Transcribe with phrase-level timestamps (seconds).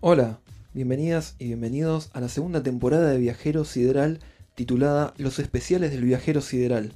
[0.00, 0.40] Hola,
[0.74, 4.18] bienvenidas y bienvenidos a la segunda temporada de Viajero Sideral
[4.54, 6.92] titulada Los especiales del Viajero Sideral.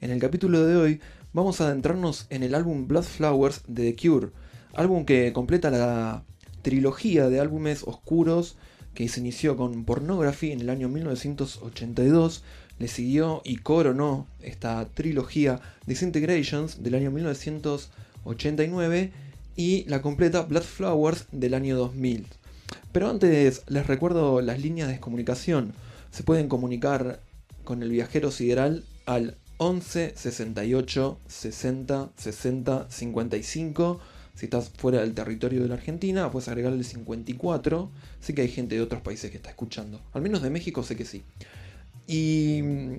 [0.00, 1.00] En el capítulo de hoy
[1.32, 4.30] vamos a adentrarnos en el álbum Blood Flowers de The Cure,
[4.74, 6.24] álbum que completa la
[6.62, 8.56] trilogía de álbumes oscuros
[8.94, 12.42] que se inició con Pornography en el año 1982,
[12.80, 19.12] le siguió y coronó esta trilogía Disintegrations del año 1989
[19.54, 22.39] y la completa Blood Flowers del año 2000.
[22.92, 25.72] Pero antes les recuerdo las líneas de comunicación.
[26.10, 27.20] Se pueden comunicar
[27.64, 34.00] con el viajero sideral al 11 68 60 60 55.
[34.34, 37.90] Si estás fuera del territorio de la Argentina, puedes agregarle el 54.
[38.20, 40.00] Sé que hay gente de otros países que está escuchando.
[40.12, 41.22] Al menos de México sé que sí.
[42.06, 42.94] Y mm,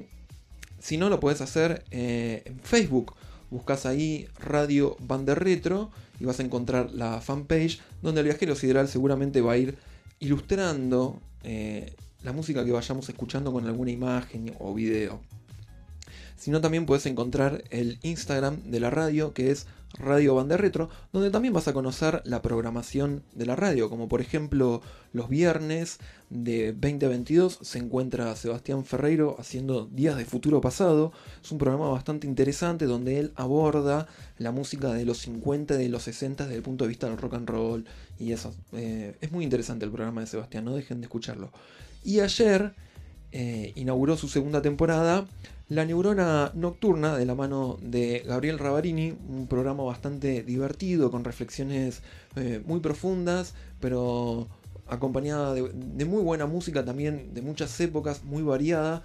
[0.79, 3.15] si no, lo puedes hacer eh, en Facebook.
[3.49, 8.87] Buscas ahí Radio Bande Retro y vas a encontrar la fanpage donde el viajero sideral
[8.87, 9.75] seguramente va a ir
[10.19, 15.19] ilustrando eh, la música que vayamos escuchando con alguna imagen o video.
[16.37, 19.65] Sino también puedes encontrar el Instagram de la radio que es
[19.99, 24.21] Radio Banda Retro, donde también vas a conocer la programación de la radio, como por
[24.21, 24.81] ejemplo
[25.13, 31.11] los viernes de 2022 se encuentra Sebastián Ferreiro haciendo Días de Futuro Pasado.
[31.43, 34.07] Es un programa bastante interesante donde él aborda
[34.37, 37.17] la música de los 50 y de los 60 desde el punto de vista del
[37.17, 37.85] rock and roll
[38.17, 38.53] y eso.
[38.71, 41.51] Eh, es muy interesante el programa de Sebastián, no dejen de escucharlo.
[42.03, 42.73] Y ayer
[43.33, 45.25] eh, inauguró su segunda temporada
[45.71, 52.01] la Neurona Nocturna, de la mano de Gabriel Ravarini, un programa bastante divertido, con reflexiones
[52.35, 54.49] eh, muy profundas, pero
[54.89, 59.01] acompañada de, muy buena música también, de muchas épocas, muy variada.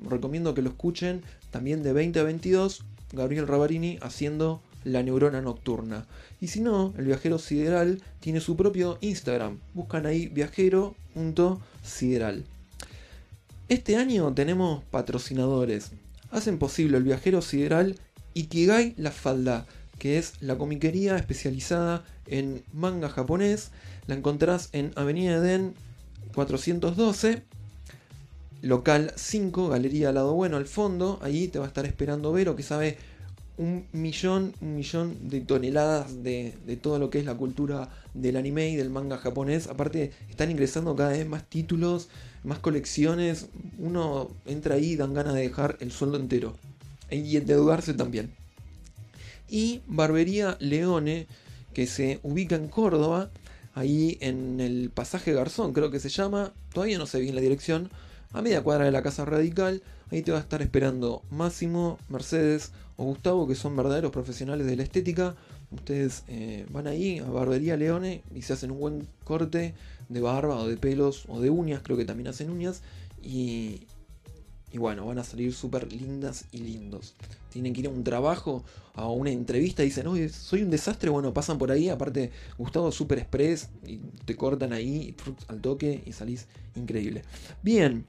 [0.00, 1.22] recomiendo que lo escuchen.
[1.52, 6.04] También de 20 a 22, Gabriel Ravarini haciendo La Neurona Nocturna.
[6.40, 9.60] Y si no, el viajero sideral tiene su propio Instagram.
[9.72, 12.44] Buscan ahí viajero.sideral.
[13.68, 15.90] Este año tenemos patrocinadores.
[16.30, 17.96] Hacen posible el viajero sideral
[18.32, 19.66] Ikigai La Falda,
[19.98, 23.72] que es la comiquería especializada en manga japonés.
[24.06, 25.74] La encontrás en Avenida Eden
[26.36, 27.42] 412,
[28.62, 31.18] local 5, Galería Lado Bueno al fondo.
[31.20, 32.98] Ahí te va a estar esperando Vero, que sabe
[33.56, 38.36] un millón, un millón de toneladas de, de, todo lo que es la cultura del
[38.36, 39.66] anime y del manga japonés.
[39.66, 42.08] Aparte, están ingresando cada vez más títulos
[42.46, 43.48] más colecciones,
[43.78, 46.54] uno entra ahí y dan ganas de dejar el sueldo entero.
[47.10, 48.32] Y endeudarse también.
[49.48, 51.26] Y Barbería Leone,
[51.74, 53.30] que se ubica en Córdoba,
[53.74, 57.90] ahí en el pasaje Garzón, creo que se llama, todavía no sé bien la dirección,
[58.32, 62.72] a media cuadra de la Casa Radical, ahí te va a estar esperando Máximo, Mercedes
[62.96, 65.34] o Gustavo, que son verdaderos profesionales de la estética.
[65.70, 69.74] Ustedes eh, van ahí a Barbería Leone y se hacen un buen corte
[70.08, 72.82] de barba o de pelos o de uñas, creo que también hacen uñas.
[73.22, 73.86] Y,
[74.72, 77.14] y bueno, van a salir súper lindas y lindos.
[77.50, 78.64] Tienen que ir a un trabajo,
[78.94, 81.10] a una entrevista y dicen, oye, soy un desastre.
[81.10, 81.88] Bueno, pasan por ahí.
[81.88, 83.70] Aparte, Gustavo Super Express.
[83.86, 85.14] Y te cortan ahí
[85.48, 87.22] al toque y salís increíble.
[87.62, 88.06] Bien,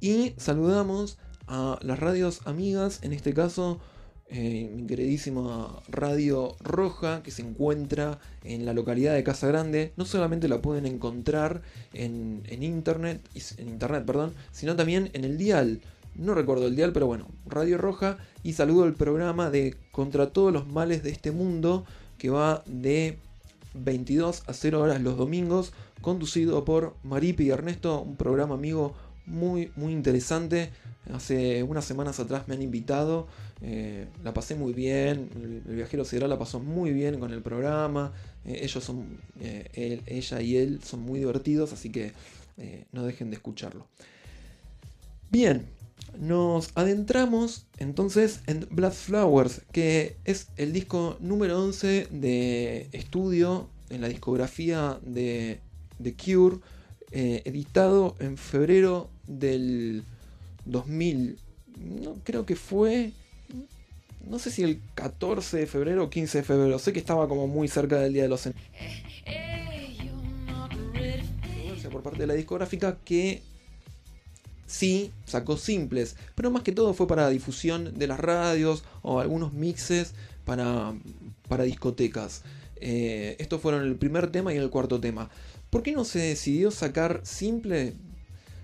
[0.00, 3.80] y saludamos a las radios amigas, en este caso
[4.34, 9.92] eh, mi queridísima Radio Roja, que se encuentra en la localidad de Casa Grande.
[9.98, 11.60] No solamente la pueden encontrar
[11.92, 13.20] en, en internet,
[13.58, 15.82] en internet, perdón, sino también en el dial.
[16.14, 18.16] No recuerdo el dial, pero bueno, Radio Roja.
[18.42, 21.84] Y saludo el programa de Contra todos los males de este mundo,
[22.16, 23.18] que va de
[23.74, 28.94] 22 a 0 horas los domingos, conducido por Maripi y Ernesto, un programa amigo
[29.26, 30.70] muy, muy interesante.
[31.12, 33.26] Hace unas semanas atrás me han invitado,
[33.60, 35.30] eh, la pasé muy bien,
[35.66, 38.12] el, viajero sideral la pasó muy bien con el programa,
[38.44, 42.12] eh, ellos son, eh, ella y él son muy divertidos, así que
[42.92, 43.88] no dejen de escucharlo.
[45.30, 45.66] Bien,
[46.18, 54.02] nos adentramos entonces en Blood Flowers, que es el disco número 11 de estudio en
[54.02, 55.60] la discografía de
[56.00, 56.58] The Cure,
[57.10, 60.04] editado en febrero del
[60.64, 61.38] 2000,
[61.78, 63.12] no, creo que fue,
[64.28, 67.46] no sé si el 14 de febrero o 15 de febrero, sé que estaba como
[67.46, 68.48] muy cerca del Día de los
[71.90, 73.42] por parte de la discográfica que
[74.66, 79.52] sí sacó simples, pero más que todo fue para difusión de las radios o algunos
[79.52, 80.14] mixes
[80.44, 80.94] para,
[81.48, 82.42] para discotecas.
[82.76, 85.30] Eh, estos fueron el primer tema y el cuarto tema.
[85.70, 87.94] ¿Por qué no se decidió sacar simple?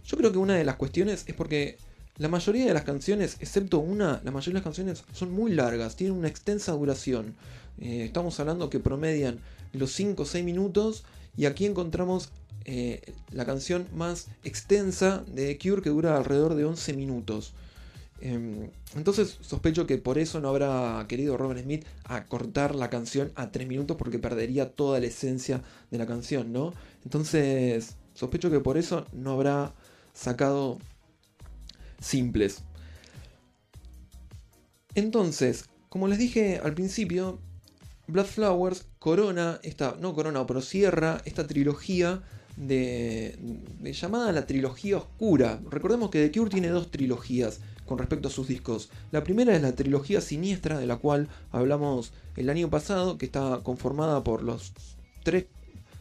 [0.09, 1.77] Yo creo que una de las cuestiones es porque
[2.17, 5.97] la mayoría de las canciones, excepto una, la mayoría de las canciones son muy largas,
[5.97, 7.37] tienen una extensa duración.
[7.79, 9.39] Eh, estamos hablando que promedian
[9.75, 11.05] los 5 o 6 minutos
[11.37, 12.31] y aquí encontramos
[12.65, 13.03] eh,
[13.33, 17.53] la canción más extensa de Cure que dura alrededor de 11 minutos.
[18.23, 23.53] Em, entonces sospecho que por eso no habrá querido Robert Smith acortar la canción a
[23.53, 26.73] 3 minutos porque perdería toda la esencia de la canción, ¿no?
[27.05, 29.75] Entonces sospecho que por eso no habrá
[30.19, 30.79] sacado
[32.00, 32.62] simples.
[34.94, 37.38] Entonces, como les dije al principio,
[38.09, 42.23] Blood Flowers corona, esta, no corona, pero cierra esta trilogía
[42.56, 43.38] de,
[43.93, 45.61] llamada la trilogía oscura.
[45.70, 48.91] Recordemos que The Cure tiene dos trilogías con respecto a sus discos.
[49.12, 53.61] La primera es la trilogía siniestra, de la cual hablamos el año pasado, que está
[53.62, 54.73] conformada por los
[55.23, 55.47] tres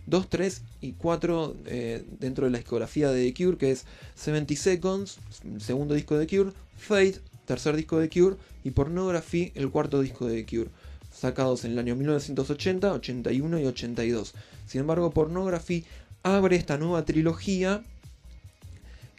[0.08, 4.56] 2, 3 y 4 eh, dentro de la discografía de The Cure, que es 70
[4.56, 5.20] Seconds,
[5.60, 10.02] segundo disco de The Cure, Fate, tercer disco de The Cure, y Pornography, el cuarto
[10.02, 10.70] disco de The Cure,
[11.14, 14.34] sacados en el año 1980, 81 y 82.
[14.66, 15.86] Sin embargo, Pornography
[16.24, 17.84] abre esta nueva trilogía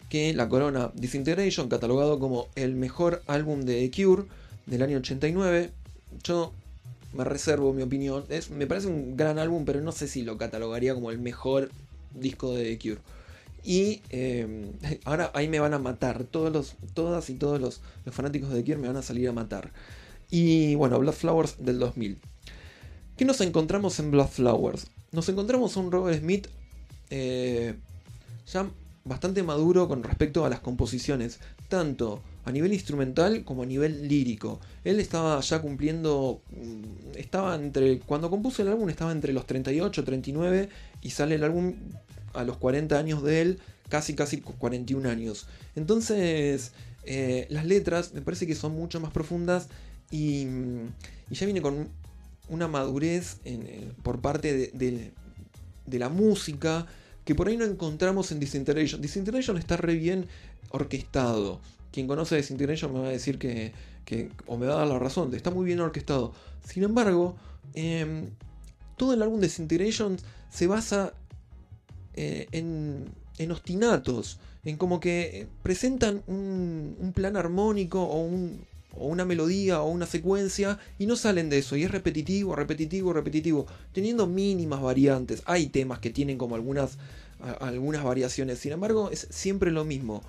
[0.09, 4.25] que la corona Disintegration, catalogado como el mejor álbum de The Cure
[4.67, 5.71] del año 89.
[6.25, 6.53] Yo
[7.13, 8.25] me reservo mi opinión.
[8.29, 11.71] Es, me parece un gran álbum, pero no sé si lo catalogaría como el mejor
[12.15, 13.01] disco de The Cure.
[13.65, 14.73] Y eh,
[15.05, 16.25] ahora ahí me van a matar.
[16.25, 19.33] Todos los, todas y todos los, fanáticos de The Cure me van a salir a
[19.33, 19.73] matar.
[20.31, 22.19] Y bueno, Blood Flowers del 2000.
[23.17, 24.87] ¿Qué nos encontramos en Blood Flowers?
[25.11, 26.49] Nos encontramos un Robert Smith
[27.11, 27.75] eh,
[28.47, 28.69] ya
[29.05, 34.59] bastante maduro con respecto a las composiciones, tanto a nivel instrumental como a nivel lírico.
[34.83, 40.03] Él estaba ya cumpliendo, mm, estaba entre, cuando compuso el álbum estaba entre los 38,
[40.03, 40.71] 39
[41.03, 41.75] y sale el álbum
[42.33, 43.59] a los 40 años de él,
[43.91, 45.47] casi casi 41 años.
[45.77, 46.73] Entonces,
[47.05, 49.69] eh, las letras me parece que son mucho más profundas
[50.11, 50.47] y,
[51.31, 51.89] ya viene con
[52.49, 53.41] una madurez
[54.03, 55.13] por parte de,
[55.85, 56.87] de la música
[57.27, 59.03] que por ahí no encontramos en Disintegration.
[59.03, 60.27] Disintegration está re bien
[60.71, 61.61] orquestado
[61.93, 63.73] quien conoce Disintegration me va a decir que,
[64.47, 66.33] o me va a dar la razón, está muy bien orquestado.
[66.65, 67.37] Sin embargo,
[67.75, 68.31] em,
[68.97, 70.17] todo el álbum de Disintegration
[70.51, 71.15] se basa
[72.15, 73.05] eh, en,
[73.39, 78.29] en, ostinatos, en como que presentan un, plan armónico o,
[78.97, 83.13] o una melodía o una secuencia y no salen de eso y es repetitivo, repetitivo,
[83.13, 85.43] repetitivo, teniendo mínimas variantes.
[85.47, 86.99] Hay temas que tienen como algunas,
[87.61, 90.23] algunas variaciones, sin embargo es siempre lo mismo.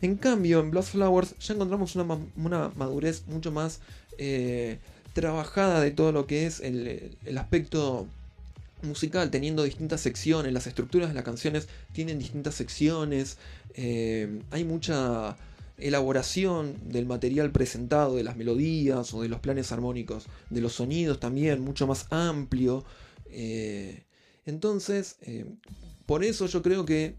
[0.00, 3.80] En cambio, en Blood Flowers ya encontramos una, madurez mucho más
[4.16, 4.78] eh,
[5.12, 8.06] trabajada de todo lo que es el, aspecto
[8.82, 10.52] musical, teniendo distintas secciones.
[10.52, 13.38] Las estructuras de las canciones tienen distintas secciones.
[13.74, 15.36] Eh, hay mucha
[15.78, 21.18] elaboración del material presentado, de las melodías o de los planes armónicos, de los sonidos
[21.18, 22.84] también, mucho más amplio.
[23.30, 24.04] Eh,
[24.46, 25.16] entonces,
[26.06, 27.16] por eso yo creo que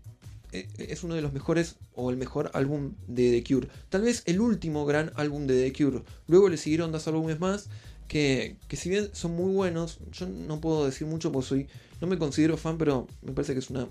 [0.51, 3.67] es uno de los mejores o el mejor álbum de The Cure.
[3.89, 6.03] Tal vez el último gran álbum de The Cure.
[6.27, 7.69] Luego le siguieron dos álbumes más
[8.07, 11.67] que, que si bien son muy buenos, yo no puedo decir mucho porque soy,
[12.01, 13.87] no me considero fan, pero me parece que es una,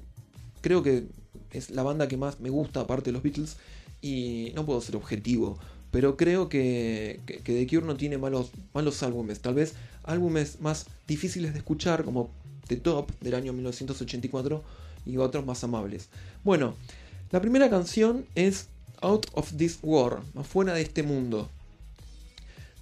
[0.60, 1.06] creo que
[1.52, 3.56] es la banda que más me gusta aparte de los Beatles.
[4.02, 5.58] y no puedo ser objetivo,
[5.90, 9.40] pero creo que, que, que The Cure no tiene malos, malos álbumes.
[9.40, 9.74] Tal vez
[10.04, 12.30] álbumes más difíciles de escuchar, como
[12.66, 14.62] The Top del año 1984,
[15.08, 16.08] y otros más amables.
[16.44, 16.74] Bueno,
[17.32, 18.68] la primera canción es
[19.00, 21.48] Out of This War, afuera de este mundo.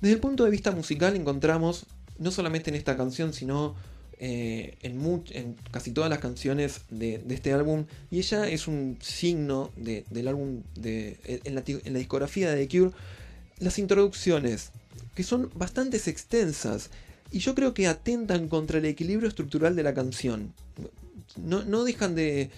[0.01, 1.87] Desde el punto de vista musical encontramos,
[2.19, 3.75] no solamente en esta canción, sino
[4.19, 9.71] eh, en, casi todas las canciones de, de, este álbum, y ella es un signo
[9.77, 12.93] de, del álbum de, en, la, en la discografía de The Cure,
[13.59, 14.71] las introducciones,
[15.15, 16.91] que son bastante extensas,
[17.31, 20.53] y yo creo que atentan contra el equilibrio estructural de la canción.
[21.37, 22.51] No, no dejan de,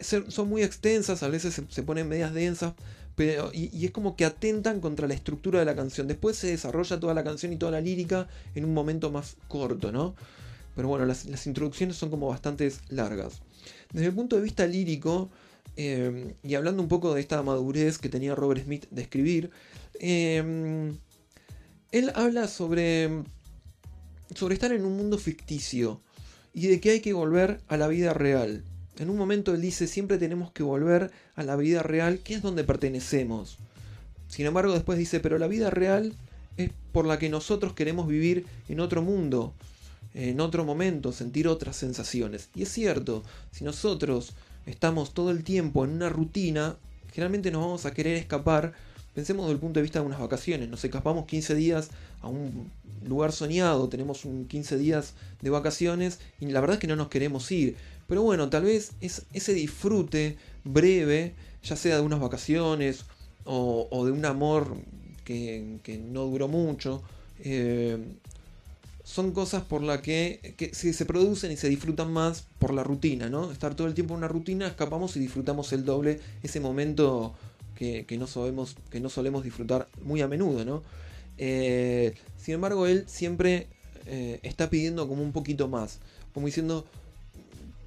[0.00, 2.74] ser, son muy extensas, a veces se, ponen medias densas,
[3.14, 6.08] pero, y, y, es como que atentan contra la estructura de la canción.
[6.08, 9.92] Después se desarrolla toda la canción y toda la lírica en un momento más corto,
[9.92, 10.14] ¿no?
[10.74, 13.42] Pero bueno, las, las introducciones son como bastante largas.
[13.92, 15.30] Desde el punto de vista lírico,
[15.76, 19.50] eh, y hablando un poco de esta madurez que tenía Robert Smith de escribir,
[20.00, 20.92] eh,
[21.92, 23.22] él habla sobre,
[24.34, 26.00] sobre estar en un mundo ficticio
[26.54, 28.62] y de que hay que volver a la vida real.
[28.98, 32.42] En un momento él dice, siempre tenemos que volver a la vida real, que es
[32.42, 33.58] donde pertenecemos.
[34.28, 36.14] Sin embargo, después dice, pero la vida real
[36.56, 39.54] es por la que nosotros queremos vivir en otro mundo,
[40.14, 42.48] en otro momento, sentir otras sensaciones.
[42.54, 44.34] Y es cierto, si nosotros
[44.66, 46.76] estamos todo el tiempo en una rutina,
[47.12, 48.74] generalmente nos vamos a querer escapar.
[49.14, 51.90] Pensemos desde el punto de vista de unas vacaciones, nos escapamos 15 días
[52.20, 52.70] a un
[53.06, 57.08] lugar soñado, tenemos un 15 días de vacaciones y la verdad es que no nos
[57.08, 57.76] queremos ir.
[58.08, 63.04] Pero bueno, tal vez es ese disfrute breve, ya sea de unas vacaciones
[63.44, 64.76] o, de un amor
[65.24, 65.80] que,
[66.10, 67.02] no duró mucho,
[67.40, 67.98] eh,
[69.04, 73.50] son cosas por las que, se, producen y se disfrutan más por la rutina, ¿no?
[73.50, 77.34] Estar todo el tiempo en una rutina, escapamos y disfrutamos el doble ese momento
[77.76, 78.26] que, no,
[78.90, 80.82] que no solemos disfrutar muy a menudo, ¿no?
[81.38, 83.68] Eh, sin embargo, él siempre
[84.06, 85.98] eh, está pidiendo como un poquito más,
[86.34, 86.86] como diciendo,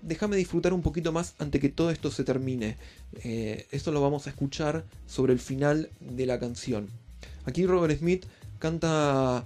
[0.01, 2.77] déjame disfrutar un poquito más antes que todo esto se termine.
[3.23, 6.87] Eh, esto lo vamos a escuchar sobre el final de la canción.
[7.45, 8.25] Aquí Robert Smith
[8.59, 9.43] canta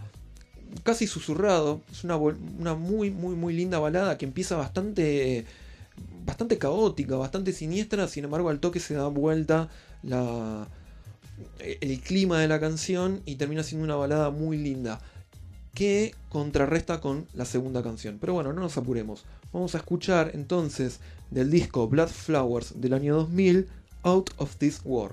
[0.84, 1.82] casi susurrado.
[1.92, 5.46] Es una, una, muy, muy, muy linda balada que empieza bastante,
[6.26, 8.08] bastante caótica, bastante siniestra.
[8.08, 9.70] Sin embargo, al toque se da vuelta
[10.04, 10.68] la,
[11.60, 15.00] el clima de la canción y termina siendo una balada muy linda
[15.74, 18.18] que contrarresta con la segunda canción.
[18.20, 19.24] Pero bueno, no nos apuremos.
[19.54, 21.00] Vamos a escuchar entonces
[21.32, 23.68] del disco Blood Flowers del año 2000,
[24.04, 25.12] Out of This War.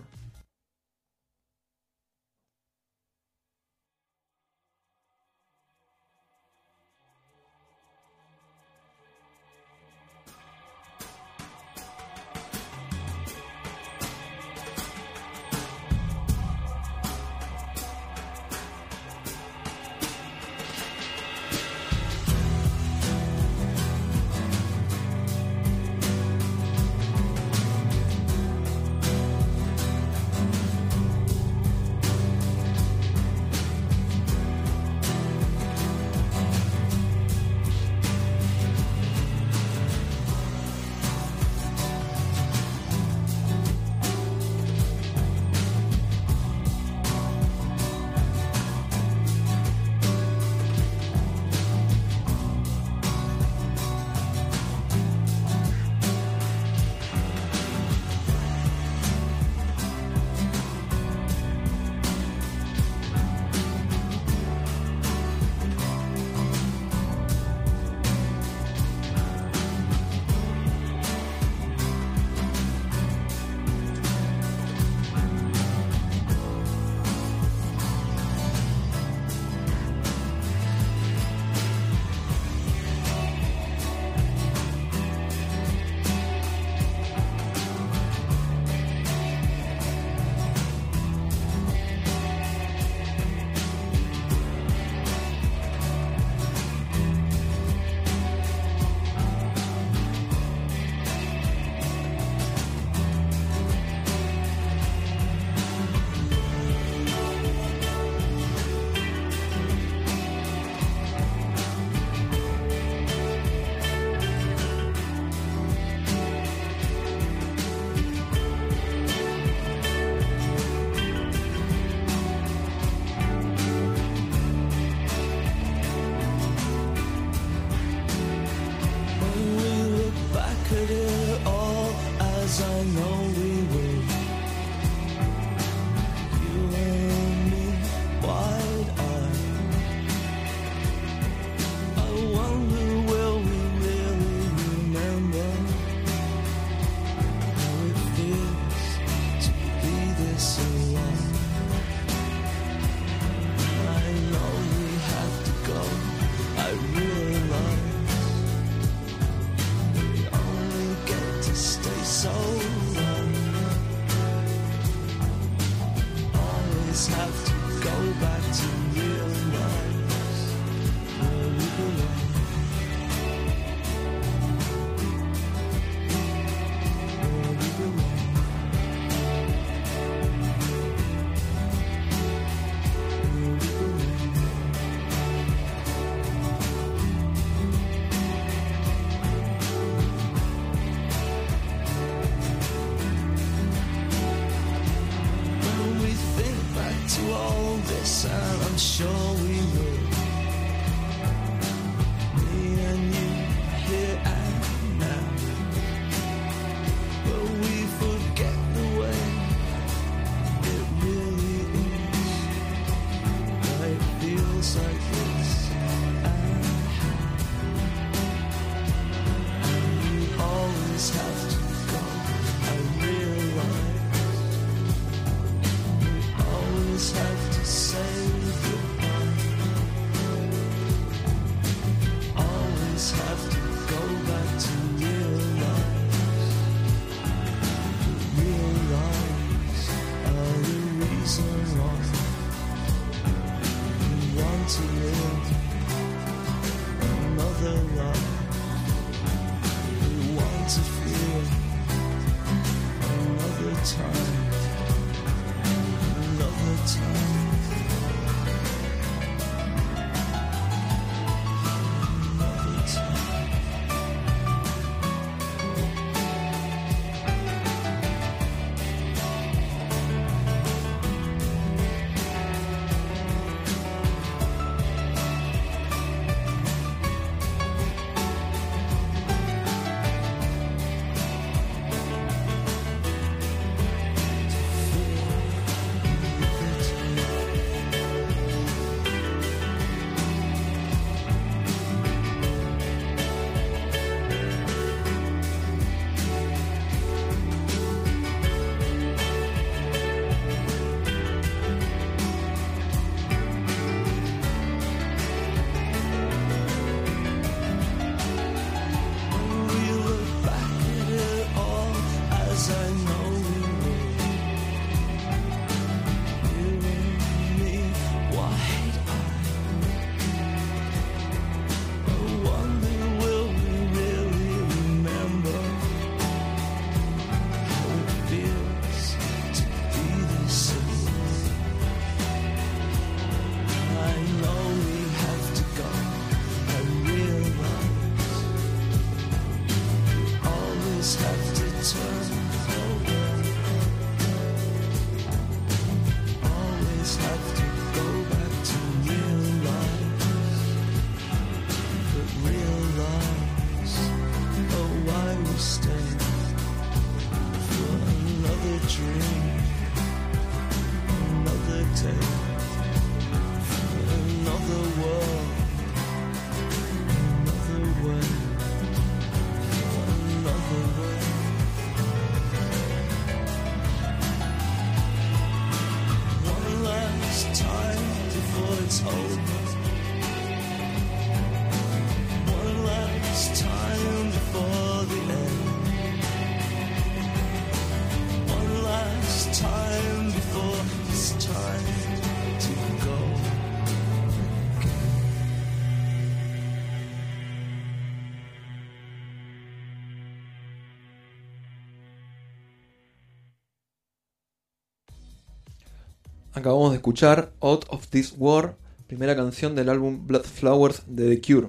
[406.67, 408.75] Acabamos de escuchar Out of This War,
[409.07, 411.69] primera canción del álbum Blood Flowers de The Cure.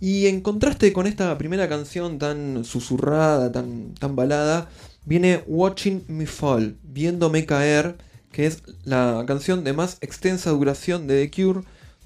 [0.00, 4.68] Y en contraste con esta primera canción tan susurrada, tan, tan balada,
[5.06, 7.96] viene Watching Me Fall, Viéndome Caer,
[8.32, 11.60] que es la canción de más extensa duración de The Cure,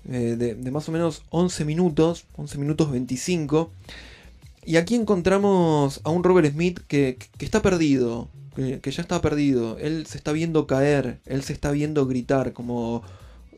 [0.09, 3.73] eh, de, de más o menos 11 minutos, 11 minutos 25.
[4.65, 9.79] Y aquí encontramos a un Robert Smith que, que está perdido, que, ya está perdido.
[9.79, 13.03] Él se está viendo caer, él se está viendo gritar, como,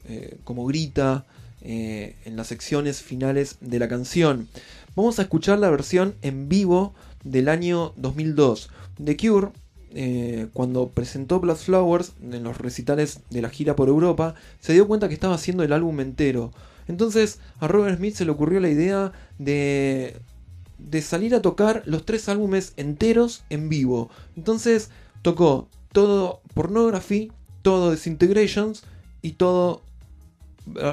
[0.08, 1.24] eh, como grita
[1.62, 4.48] eh, en las secciones finales de la canción.
[4.96, 8.70] Vamos a escuchar la versión en vivo del año 2002.
[9.02, 9.48] The Cure,
[9.94, 14.88] eh, cuando presentó Blood Flowers en los recitales de la gira por Europa, se dio
[14.88, 16.52] cuenta que estaba haciendo el álbum entero.
[16.88, 20.16] Entonces a Robert Smith se le ocurrió la idea de,
[20.78, 24.10] de salir a tocar los tres álbumes enteros en vivo.
[24.36, 24.90] Entonces
[25.22, 28.84] tocó todo Pornography, todo Disintegrations
[29.22, 29.82] y todo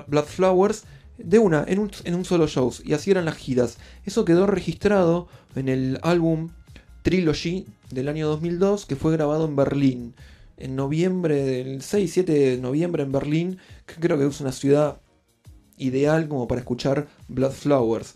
[0.07, 0.83] Blood Flowers
[1.17, 2.73] de una, en un, en un solo show.
[2.83, 3.77] Y así eran las giras.
[4.05, 6.49] Eso quedó registrado en el álbum
[7.03, 10.15] Trilogy del año 2002 que fue grabado en Berlín.
[10.57, 15.01] En noviembre del 6-7 de noviembre en Berlín, que creo que es una ciudad
[15.77, 18.15] ideal como para escuchar Blood Flowers.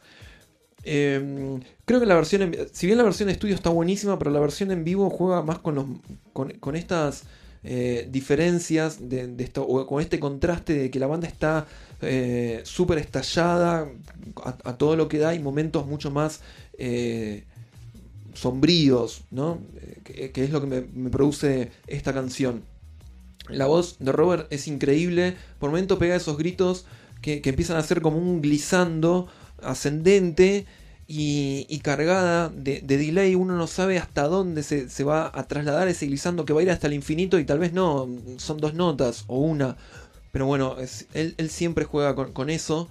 [0.84, 4.32] Eh, creo que la versión, en, si bien la versión de estudio está buenísima, pero
[4.32, 5.86] la versión en vivo juega más con los,
[6.34, 7.24] con, estas
[7.64, 11.68] eh, diferencias de, o con este contraste de que la banda está
[12.02, 13.90] eh, súper estallada
[14.44, 16.42] a, todo lo que da y momentos mucho más
[16.78, 17.44] eh,
[18.34, 19.60] sombríos, ¿no?
[20.04, 22.64] Que, es lo que me, me produce esta canción.
[23.50, 26.86] La voz de Robert es increíble, por momento pega esos gritos
[27.22, 29.28] que, que empiezan a ser como un glissando
[29.64, 30.66] ascendente
[31.12, 33.34] y, cargada de, de delay.
[33.34, 36.70] Uno no sabe hasta dónde se, va a trasladar ese glissando que va a ir
[36.72, 39.76] hasta el infinito y tal vez no, son dos notas o una.
[40.32, 42.88] Pero bueno, es- él, siempre juega con, eso.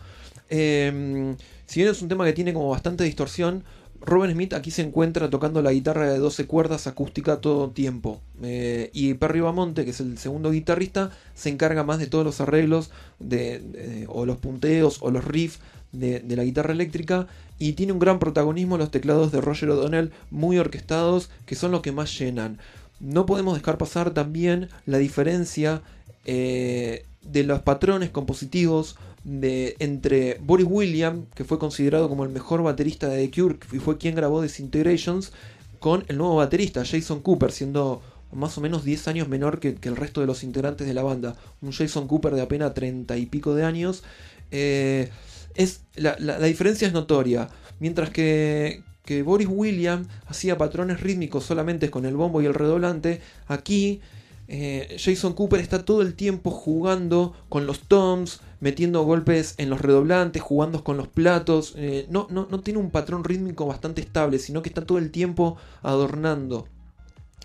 [0.50, 3.62] Eh, si bien es un tema que tiene como bastante distorsión,
[4.00, 8.20] Robin Smith aquí se encuentra tocando la guitarra de 12 cuerdas acústica todo tiempo.
[8.42, 12.40] Eh, y Perry Bamonte, que es el segundo guitarrista, se encarga más de todos los
[12.40, 15.60] arreglos, de- o los punteos, o los riffs
[15.92, 17.26] de, la guitarra eléctrica.
[17.58, 21.82] Y tiene un gran protagonismo los teclados de Roger O'Donnell, muy orquestados, que son los
[21.82, 22.58] que más llenan.
[23.00, 25.82] No podemos dejar pasar también la diferencia
[26.24, 32.62] eh, de los patrones compositivos de, entre Boris William, que fue considerado como el mejor
[32.62, 35.32] baterista de The Cure y fue quien grabó Disintegrations,
[35.80, 39.88] con el nuevo baterista Jason Cooper, siendo más o menos 10 años menor que, que
[39.88, 41.36] el resto de los integrantes de la banda.
[41.62, 44.02] Un Jason Cooper de apenas 30 y pico de años.
[44.50, 45.10] Eh,
[45.54, 47.48] es, la, la- diferencia es notoria.
[47.80, 53.20] Mientras que, que Boris William hacía patrones rítmicos solamente con el bombo y el redoblante,
[53.46, 54.00] aquí
[54.48, 59.80] eh, Jason Cooper está todo el tiempo jugando con los toms, metiendo golpes en los
[59.80, 61.74] redoblantes, jugando con los platos.
[61.76, 65.10] eh, no, no, no tiene un patrón rítmico bastante estable, sino que está todo el
[65.10, 66.66] tiempo adornando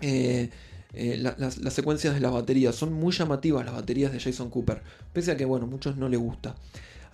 [0.00, 0.50] eh,
[0.92, 2.74] la- las, las secuencias de las baterías.
[2.74, 6.18] Son muy llamativas las baterías de Jason Cooper, pese a que, bueno, muchos no les
[6.20, 6.54] gusta.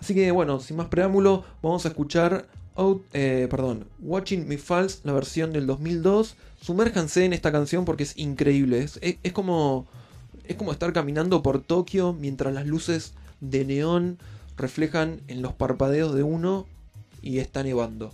[0.01, 5.01] Así que, bueno, sin más preámbulo, vamos a escuchar Out, eh, perdón, Watching Me Falls,
[5.03, 6.35] la versión del 2002.
[6.61, 8.79] Sumérjanse en esta canción porque es increíble.
[8.83, 9.87] Es, es- es como,
[10.45, 14.17] es como estar caminando por Tokio mientras las luces de neón
[14.57, 16.65] reflejan en los parpadeos de uno
[17.21, 18.11] y está nevando.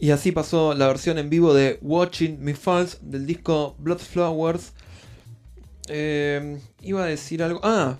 [0.00, 4.72] Y así pasó la versión en vivo de Watching Me Falls del disco Blood Flowers.
[5.88, 7.60] Eh, iba a decir algo.
[7.64, 7.98] Ah,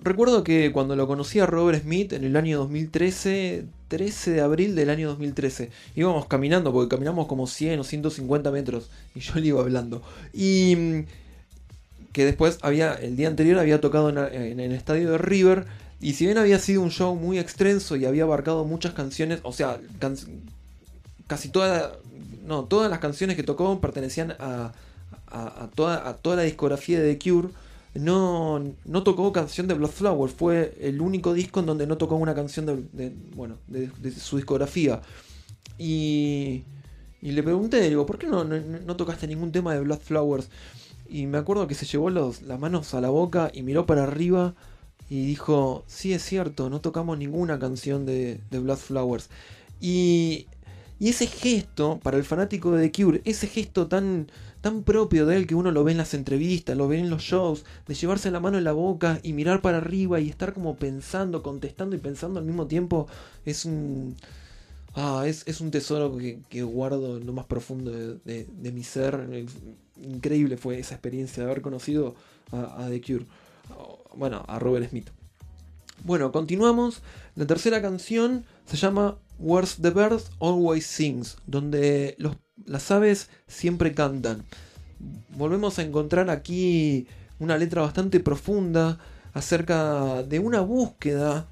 [0.00, 4.74] recuerdo que cuando lo conocí a Robert Smith en el año 2013, 13 de abril
[4.74, 9.48] del año 2013, íbamos caminando, porque caminamos como 100 o 150 metros, y yo le
[9.48, 10.02] iba hablando.
[10.32, 11.04] Y mm,
[12.12, 15.66] que después había, el día anterior había tocado en, el estadio de River.
[16.00, 19.52] Y si bien había sido un show muy extenso y había abarcado muchas canciones, o
[19.52, 19.80] sea,
[21.26, 21.92] casi todas,
[22.44, 24.72] no, todas las canciones que tocó pertenecían a,
[25.26, 27.48] a, toda, a toda la discografía de The Cure.
[27.94, 32.16] No, no tocó canción de Blood Flower, fue el único disco en donde no tocó
[32.16, 35.00] una canción de, bueno, de, su discografía.
[35.78, 36.64] Y,
[37.22, 40.48] y le pregunté, digo, ¿por qué no, no, tocaste ningún tema de Blood Flowers?
[41.08, 44.54] Y me acuerdo que se llevó las manos a la boca y miró para arriba
[45.08, 49.28] y dijo, sí es cierto, no tocamos ninguna canción de, de Blood Flowers.
[49.80, 50.48] Y,
[50.98, 54.28] y ese gesto, para el fanático de The Cure, ese gesto tan,
[54.60, 57.22] tan propio de él que uno lo ve en las entrevistas, lo ve en los
[57.22, 60.76] shows, de llevarse la mano en la boca y mirar para arriba y estar como
[60.76, 63.08] pensando, contestando y pensando al mismo tiempo,
[63.44, 64.16] es un...
[64.96, 69.44] Ah, es, es un tesoro que, guardo en lo más profundo de, mi ser.
[70.00, 72.14] Increíble fue esa experiencia de haber conocido
[72.52, 73.26] a, a The Cure.
[74.14, 75.10] Bueno, a Robert Smith.
[76.04, 77.02] Bueno, continuamos.
[77.34, 83.94] La tercera canción se llama Where's the Birds Always Sings, donde los- las aves siempre
[83.94, 84.44] cantan.
[85.36, 87.06] Volvemos a encontrar aquí
[87.38, 88.98] una letra bastante profunda
[89.32, 91.48] acerca de una búsqueda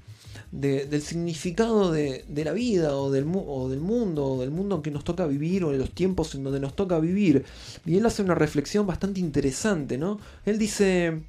[0.51, 4.81] de- del significado de, de la vida o del, o del mundo, o del mundo
[4.81, 7.43] que nos toca vivir o de los tiempos en donde nos toca vivir.
[7.85, 10.19] Y él hace una reflexión bastante interesante, ¿no?
[10.45, 11.21] Él dice,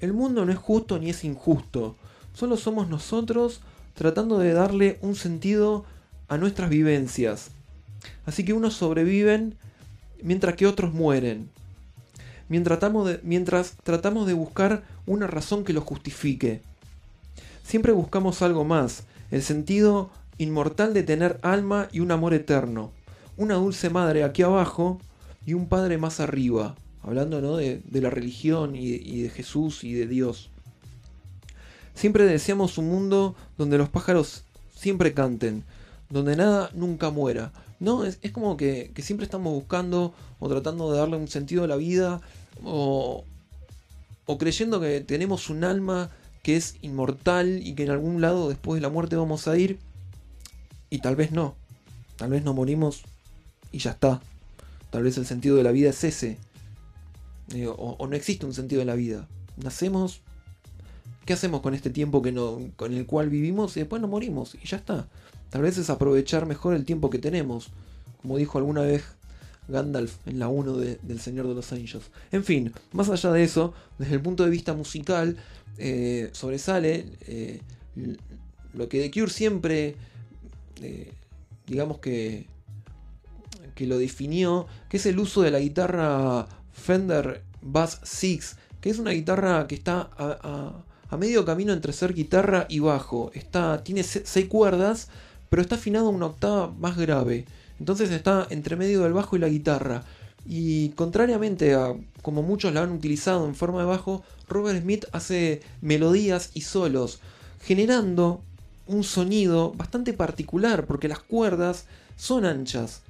[0.00, 1.96] el mundo no es justo ni es injusto,
[2.32, 3.60] solo somos nosotros
[3.96, 5.84] tratando de darle un sentido
[6.28, 7.50] a nuestras vivencias.
[8.26, 9.56] Así que unos sobreviven
[10.22, 11.48] mientras que otros mueren.
[12.48, 12.78] Mientras
[13.82, 16.60] tratamos de, buscar una razón que lo justifique.
[17.64, 22.92] Siempre buscamos algo más, el sentido inmortal de tener alma y un amor eterno.
[23.36, 25.00] Una dulce madre aquí abajo
[25.44, 26.76] y un padre más arriba.
[27.02, 27.56] Hablando ¿no?
[27.56, 30.50] de, la religión y de Jesús y de Dios.
[31.96, 34.44] Siempre deseamos un mundo donde los pájaros
[34.76, 35.64] siempre canten,
[36.10, 37.52] donde nada nunca muera.
[37.80, 41.66] No, es, como que, que siempre estamos buscando o tratando de darle un sentido a
[41.66, 42.20] la vida
[42.62, 43.24] o,
[44.26, 46.10] o creyendo que tenemos un alma
[46.42, 49.78] que es inmortal y que en algún lado después de la muerte vamos a ir
[50.90, 51.56] y tal vez no.
[52.16, 53.04] Tal vez no morimos
[53.72, 54.20] y ya está.
[54.90, 56.36] Tal vez el sentido de la vida es ese.
[57.54, 59.26] Eh, o, o no existe un sentido de la vida.
[59.56, 60.20] Nacemos.
[61.26, 64.54] ¿Qué hacemos con este tiempo que no, con el cual vivimos y después nos morimos?
[64.54, 65.08] Y ya está.
[65.50, 67.68] Tal vez es aprovechar mejor el tiempo que tenemos.
[68.22, 69.04] Como dijo alguna vez
[69.68, 72.04] Gandalf en la 1 de- del Señor de los Anillos.
[72.30, 75.36] En fin, más allá de eso, desde el punto de vista musical,
[75.78, 77.60] eh, sobresale eh,
[78.74, 79.96] lo que The Cure siempre,
[80.80, 81.12] eh,
[81.66, 82.46] digamos que,
[83.74, 88.98] que lo definió, que es el uso de la guitarra Fender Bass 6, que es
[89.00, 93.30] una guitarra que está a- a medio camino entre ser guitarra y bajo.
[93.34, 95.08] Está, tiene se- seis cuerdas,
[95.48, 97.44] pero está afinado a una octava más grave.
[97.78, 100.02] Entonces está entre medio del bajo y la guitarra.
[100.48, 105.60] Y contrariamente a como muchos la han utilizado en forma de bajo, Robert Smith hace
[105.80, 107.20] melodías y solos,
[107.62, 108.42] generando
[108.86, 111.86] un sonido bastante particular, porque las cuerdas
[112.16, 113.02] son anchas.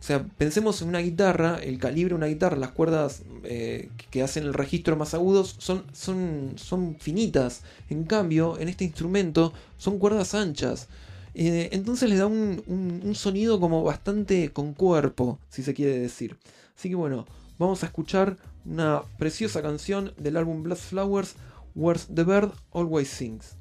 [0.00, 4.22] O sea, pensemos en una guitarra, el calibre de una guitarra, las cuerdas eh, que
[4.22, 7.62] hacen el registro más agudos son, son, son finitas.
[7.90, 10.88] En cambio, en este instrumento son cuerdas anchas.
[11.34, 15.98] Eh, entonces le da un, un- un sonido como bastante con cuerpo, si se quiere
[15.98, 16.38] decir.
[16.76, 17.26] Así que bueno,
[17.58, 21.34] vamos a escuchar una preciosa canción del álbum Blood Flowers,
[21.74, 23.56] Where's the Bird Always Sings.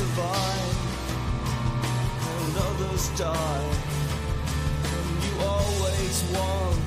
[0.00, 0.76] Survive
[2.32, 3.70] and others die.
[4.96, 6.80] And you always want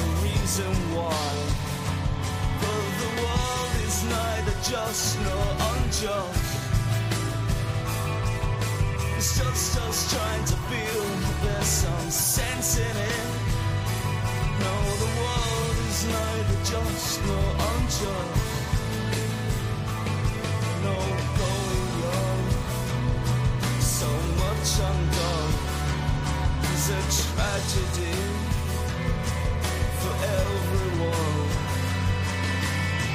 [0.00, 1.28] the reason why.
[2.62, 6.46] But the world is neither just nor unjust.
[9.16, 11.04] It's just us trying to feel
[11.44, 13.26] there's some sense in it.
[14.64, 14.74] No,
[15.04, 18.45] the world is neither just nor unjust.
[30.00, 31.50] For everyone.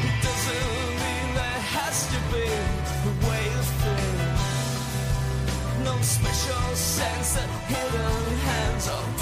[0.07, 4.41] It doesn't mean there has to be a way of things.
[5.84, 9.20] No special sense that hidden hands are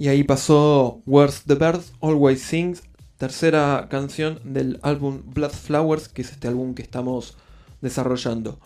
[0.00, 2.84] Y ahí pasó Where's the Birds Always Sings,
[3.18, 7.36] tercera canción del álbum Blood Flowers, que es este álbum que estamos
[7.82, 8.58] desarrollando.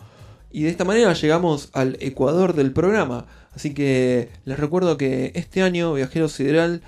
[0.49, 3.25] Y de esta manera llegamos al ecuador del programa.
[3.53, 6.81] Así que les recuerdo que este año Viajero Sideral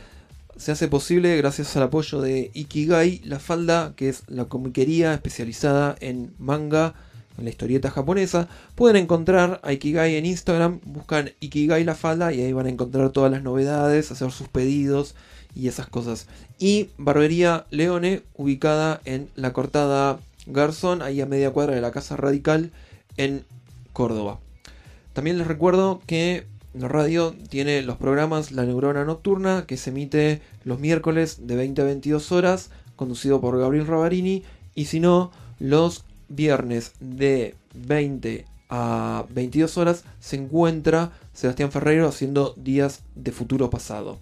[0.55, 5.97] se hace posible gracias al apoyo de Ikigai, la falda, que es la comiquería especializada
[5.99, 6.93] en manga,
[7.37, 8.47] en la historieta japonesa.
[8.75, 13.11] Pueden encontrar a Ikigai en Instagram, buscan Ikigai la falda y ahí van a encontrar
[13.11, 15.15] todas las novedades, hacer sus pedidos
[15.55, 16.27] y esas cosas.
[16.59, 22.15] Y Barbería Leone, ubicada en la cortada Garzón, ahí a media cuadra de la Casa
[22.15, 22.71] Radical
[23.17, 23.43] en
[23.93, 24.39] Córdoba.
[25.13, 30.41] También les recuerdo que la radio tiene los programas La Neurona Nocturna, que se emite
[30.63, 34.43] los miércoles de 20 a 22 horas, conducido por Gabriel Ravarini,
[34.75, 42.53] y si no, los viernes de 20 a 22 horas se encuentra Sebastián Ferreiro haciendo
[42.57, 44.19] Días de Futuro Pasado.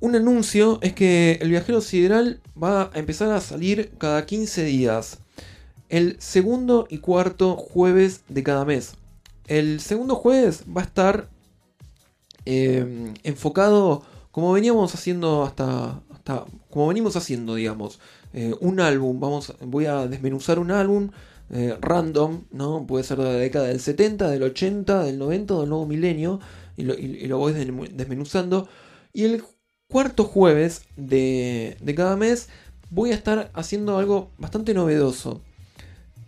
[0.00, 5.18] Un anuncio es que el viajero sideral va a empezar a salir cada 15 días.
[5.88, 8.94] El segundo y cuarto jueves de cada mes.
[9.46, 11.28] El segundo jueves va a estar
[12.44, 17.98] eh, enfocado como veníamos haciendo hasta, hasta como venimos haciendo, digamos,
[18.32, 19.20] eh, un álbum.
[19.20, 21.10] Vamos, voy a desmenuzar un álbum
[21.50, 22.86] eh, random, ¿no?
[22.86, 26.40] Puede ser de la década del 70, del 80, del 90 o del nuevo milenio
[26.76, 28.68] y lo, voy desmen- desmenuzando.
[29.12, 29.42] Y el
[29.88, 32.48] cuarto jueves de, de cada mes
[32.90, 35.42] voy a estar haciendo algo bastante novedoso.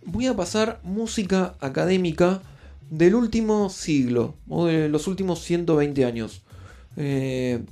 [0.03, 2.41] Voy a pasar música académica
[2.89, 6.41] del último siglo, o de los últimos 120 años.
[6.97, 7.63] Eh,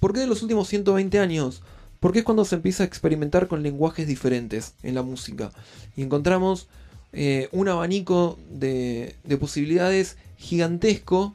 [0.00, 1.62] ¿Por qué de los últimos 120 años?
[2.00, 5.50] Porque es cuando se empieza a experimentar con lenguajes diferentes en la música.
[5.96, 6.68] Y encontramos
[7.12, 11.34] eh, un abanico de, de posibilidades gigantesco.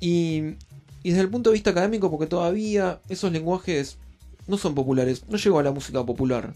[0.00, 0.56] Y,
[1.02, 3.98] y desde el punto de vista académico, porque todavía esos lenguajes
[4.46, 6.54] no son populares, no llegó a la música popular.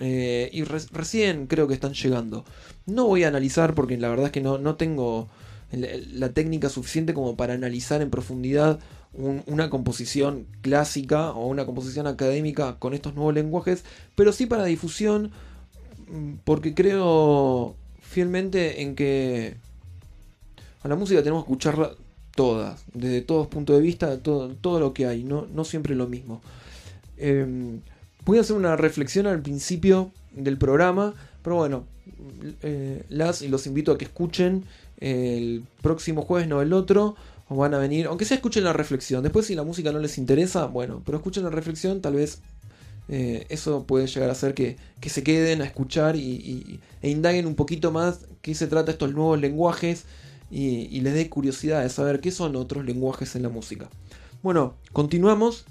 [0.00, 2.44] Eh, y re- recién creo que están llegando.
[2.86, 5.28] No voy a analizar porque la verdad es que no, no tengo
[5.70, 8.78] la técnica suficiente como para analizar en profundidad
[9.14, 13.84] un- una composición clásica o una composición académica con estos nuevos lenguajes,
[14.16, 15.30] pero sí para difusión
[16.10, 19.56] mm, porque creo fielmente en que
[20.82, 21.92] a la música tenemos que escucharla
[22.34, 26.08] todas, desde todos puntos de vista, todo, todo lo que hay, no, no siempre lo
[26.08, 26.40] mismo.
[27.18, 27.46] Eh,
[28.24, 31.84] voy a hacer una reflexión al principio del programa, pero bueno,
[32.62, 34.64] eh, las y los invito a que escuchen
[34.98, 37.16] el próximo jueves, no el otro,
[37.48, 39.22] o van a venir, aunque sea escuchen la reflexión.
[39.22, 42.40] Después si la música no les interesa, bueno, pero escuchen la reflexión, tal vez
[43.08, 47.46] eh, eso puede llegar a hacer que, que se queden a escuchar y, e indaguen
[47.46, 50.04] un poquito más qué se trata estos nuevos lenguajes
[50.50, 53.88] y, y les dé curiosidad de saber qué son otros lenguajes en la música.
[54.42, 55.64] Bueno, continuamos.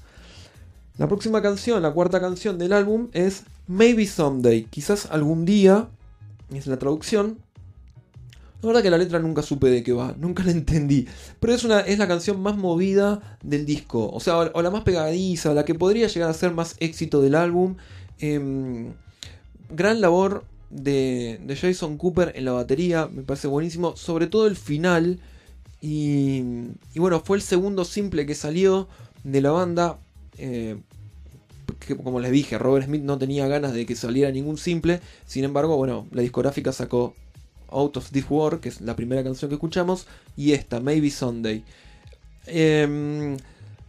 [0.97, 4.65] La próxima canción, la cuarta canción del álbum es Maybe Someday.
[4.65, 5.87] Quizás algún día
[6.53, 7.39] es la traducción.
[8.61, 11.07] La verdad que la letra nunca supe de qué va, nunca la entendí.
[11.39, 14.09] Pero es, una, es la canción más movida del disco.
[14.11, 17.35] O sea, o, la más pegadiza, la que podría llegar a ser más éxito del
[17.35, 17.77] álbum.
[18.19, 18.93] Em,
[19.69, 23.95] gran labor de, de Jason Cooper en la batería, me parece buenísimo.
[23.95, 25.19] Sobre todo el final.
[25.81, 26.43] Y,
[26.95, 28.87] bueno, fue el segundo simple que salió
[29.23, 29.99] de la banda.
[30.37, 30.77] eh,
[32.03, 35.01] como les dije, Robert Smith no tenía ganas de que saliera ningún simple.
[35.25, 37.15] Sin embargo, bueno, la discográfica sacó
[37.71, 40.07] Out of This War, que es la primera canción que escuchamos,
[40.37, 41.63] y esta, Maybe Sunday.
[42.45, 43.37] Em,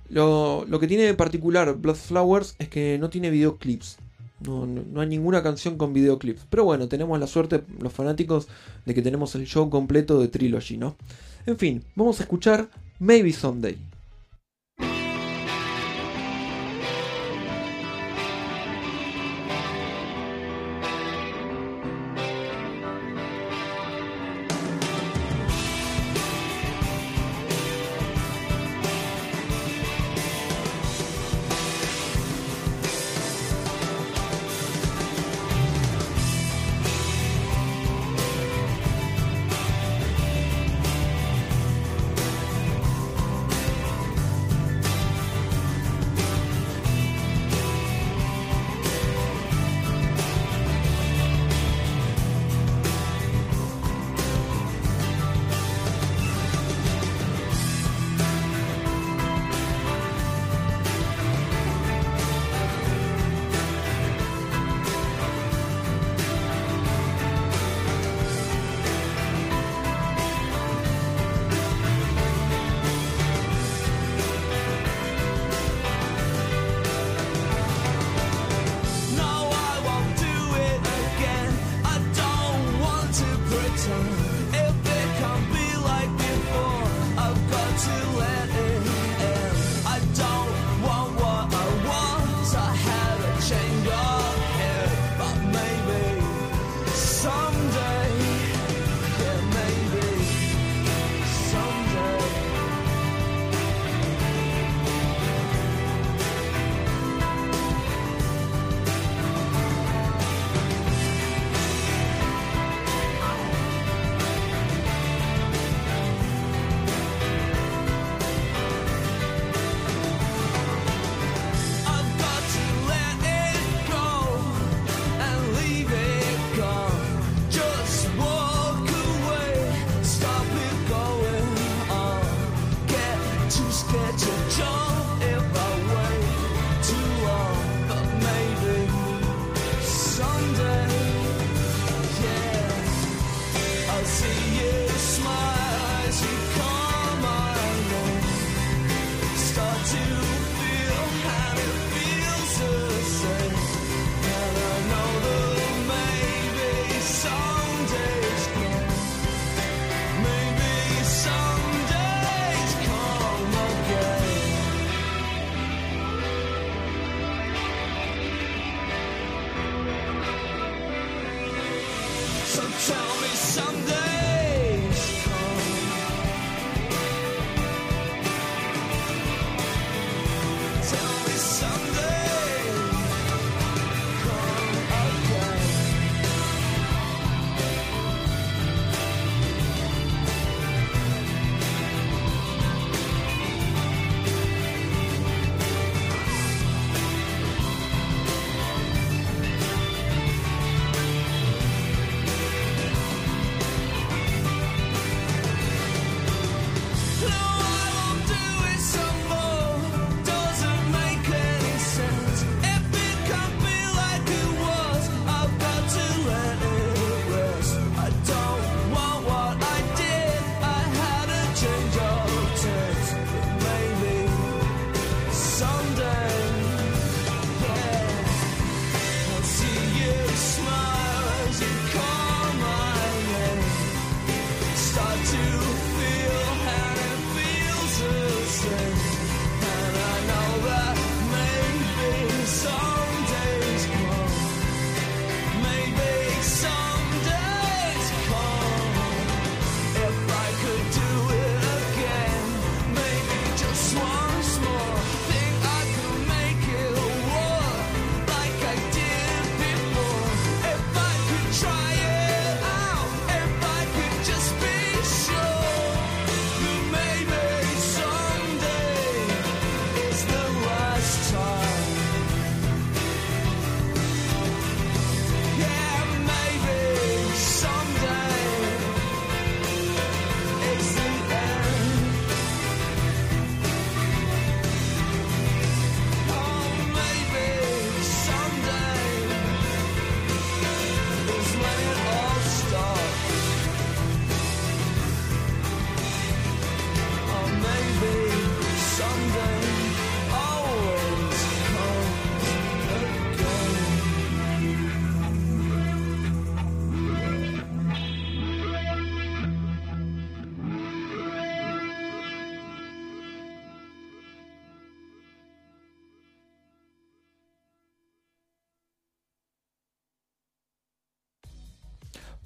[0.08, 3.98] lo, que tiene de particular Blood Flowers es que no tiene videoclips.
[4.40, 6.46] No, no, no hay ninguna canción con videoclips.
[6.50, 8.48] Pero bueno, tenemos la suerte, los fanáticos,
[8.84, 10.96] de que tenemos el show completo de Trilogy, ¿no?
[11.46, 12.68] En fin, vamos a escuchar
[12.98, 13.91] Maybe Someday.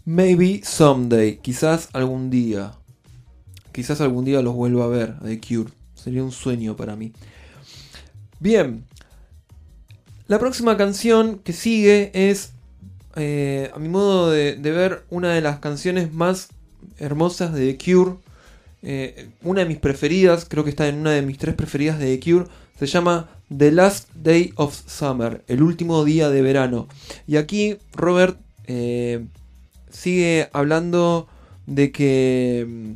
[0.09, 2.75] Maybe someday, quizás algún día.
[3.73, 5.73] Quizás algún día los vuelva a ver, The Cure.
[5.97, 7.13] Sería un sueño para mí.
[8.39, 8.85] Bien.
[10.29, 12.53] La próxima canción que sigue es,
[13.17, 16.51] eh, a mi modo de, de ver, una de las canciones más
[16.99, 18.13] hermosas de The Cure.
[18.83, 22.17] Eh, una de mis preferidas, creo que está en una de mis tres preferidas de
[22.17, 22.47] The Cure.
[22.79, 26.87] Se llama The Last Day of Summer, el último día de verano.
[27.27, 28.39] Y aquí Robert
[28.69, 29.27] eh,
[29.91, 31.28] sigue hablando
[31.66, 32.95] de que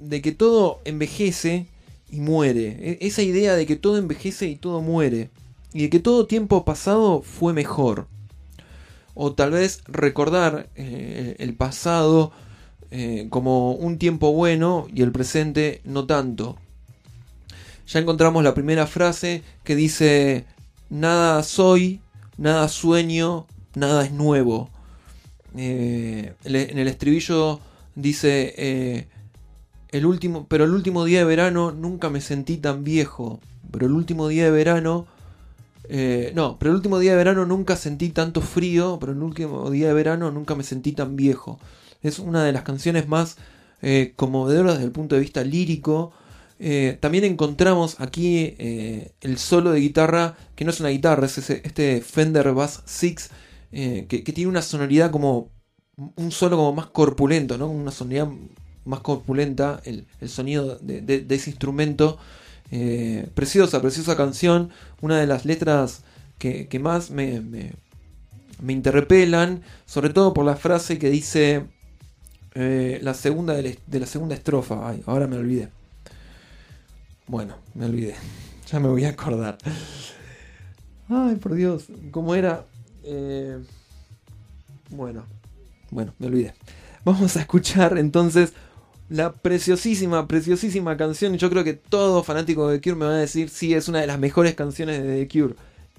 [0.00, 1.66] de que todo envejece
[2.10, 2.68] y muere.
[2.80, 5.30] E- Esa idea de que todo envejece y todo muere.
[5.72, 8.06] Y de que todo tiempo pasado fue mejor.
[9.14, 12.32] O tal vez recordar eh, el pasado
[12.90, 16.56] eh, como un tiempo bueno y el presente no tanto.
[17.86, 20.44] Ya encontramos la primera frase que dice,
[20.90, 22.00] nada soy,
[22.36, 23.46] nada sueño,
[23.78, 24.70] nada es nuevo.
[25.56, 27.60] Eh, en el estribillo
[27.94, 29.08] dice, eh,
[29.90, 33.40] el último, pero el último día de verano nunca me sentí tan viejo.
[33.70, 35.06] Pero el último día de verano,
[35.88, 38.98] eh, no, pero el último día de verano nunca sentí tanto frío.
[39.00, 41.58] Pero el último día de verano nunca me sentí tan viejo.
[42.02, 43.36] Es una de las canciones más
[43.82, 46.12] eh, conmovedoras desde el punto de vista lírico.
[47.00, 52.52] También encontramos aquí el solo de guitarra, que no es una guitarra, es este Fender
[52.52, 53.30] Bass 6,
[53.72, 55.50] eh, que, tiene una sonoridad como
[55.96, 57.68] un solo como más corpulento, ¿no?
[57.68, 58.28] Una sonoridad
[58.84, 62.18] más corpulenta, el, el sonido de, ese instrumento.
[62.70, 66.02] Eh, preciosa, preciosa canción, una de las letras
[66.38, 67.72] que, que más me, me,
[68.60, 71.64] me interpelan, sobre todo por la frase que dice
[72.54, 74.88] eh, la segunda de la, de la segunda estrofa.
[74.88, 75.68] Ay, ahora me olvidé.
[77.26, 78.14] Bueno, me olvidé.
[78.70, 79.56] Ya me voy a acordar.
[81.08, 81.86] Ay, por Dios.
[82.10, 82.66] ¿Cómo era?
[83.10, 83.58] Eh,
[84.90, 85.24] bueno,
[85.90, 86.52] bueno, me olvidé.
[87.04, 88.52] Vamos a escuchar entonces
[89.08, 91.34] la preciosísima, preciosísima canción.
[91.38, 94.00] Yo creo que todo fanático de The Cure me va a decir, sí, es una
[94.00, 95.54] de las mejores canciones de The Cure.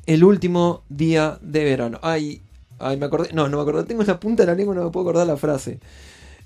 [0.05, 1.99] El último día de verano.
[2.03, 2.43] Ay,
[2.77, 3.33] ay, me acordé.
[3.33, 3.85] No, no me acordé.
[3.85, 5.79] Tengo en la punta de la lengua, no me puedo acordar la frase.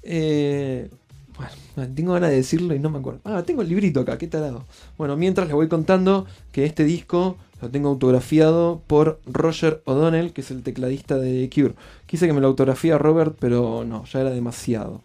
[0.01, 0.89] Eh,
[1.35, 3.19] bueno, tengo ganas de decirlo y no me acuerdo.
[3.25, 4.63] Ah, tengo el librito acá, qué tarado.
[4.97, 10.41] Bueno, mientras les voy contando que este disco lo tengo autografiado por Roger O'Donnell, que
[10.41, 11.75] es el tecladista de Cure.
[12.05, 15.01] Quise que me lo autografía Robert, pero no, ya era demasiado.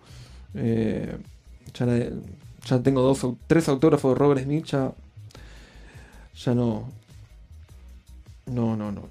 [0.54, 1.16] Eh,
[1.74, 1.86] ya,
[2.66, 4.92] ya tengo dos, tres autógrafos de Robert Smith, ya,
[6.46, 6.88] no,
[8.46, 9.02] no, no, no.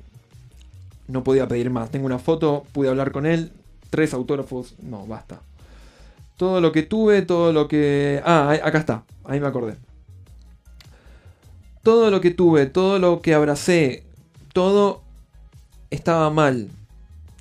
[1.08, 1.90] No podía pedir más.
[1.90, 3.54] Tengo una foto, pude hablar con él.
[3.90, 5.40] Tres autógrafos, no, basta.
[6.36, 8.22] Todo lo que tuve, todo lo que...
[8.26, 9.78] Ah, acá está, ahí me acordé.
[11.88, 14.04] Todo lo que tuve, todo lo que abracé,
[14.52, 15.04] todo
[15.90, 16.68] estaba mal.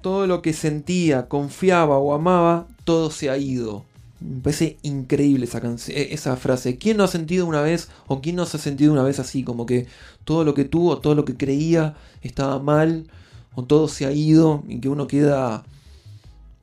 [0.02, 3.84] Todo lo que sentía, confiaba o amaba, todo se ha ido.
[4.20, 5.48] Me parece increíble
[5.88, 6.78] eh, esa frase.
[6.78, 9.42] ¿Quién no ha sentido una vez o quién no se ha sentido una vez así?
[9.42, 9.88] Como que
[10.22, 13.08] todo lo que tuvo, todo lo que creía estaba mal
[13.56, 15.64] o todo se ha ido y que uno queda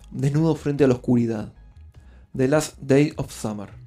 [0.09, 1.51] desnudo frente a la oscuridad.
[2.33, 3.82] The Last Day of Summer.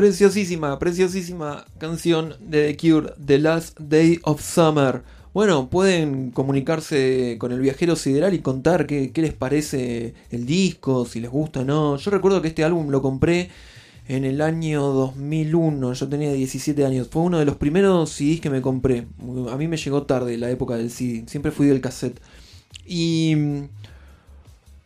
[0.00, 5.02] Preciosísima, preciosísima canción de The Cure, The Last Day of Summer.
[5.34, 11.20] Bueno, pueden comunicarse con el viajero sideral y contar qué, les parece el disco, si
[11.20, 11.98] les gusta o no.
[11.98, 13.50] Yo recuerdo que este álbum lo compré
[14.08, 17.08] en el año 2001, yo tenía 17 años.
[17.10, 19.06] Fue uno de los primeros CDs que me compré.
[19.50, 22.22] A mí me llegó tarde la época del CD, siempre fui del cassette.
[22.86, 23.34] Y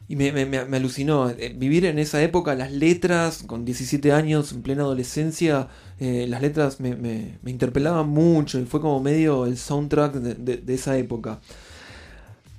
[0.09, 1.31] y me, me- me- alucinó.
[1.31, 6.43] eh, Vivir en esa época, las letras, con 17 años, en plena adolescencia, eh, las
[6.43, 10.97] letras me, me- interpelaban mucho y fue como medio el soundtrack de, de- de esa
[10.99, 11.41] época.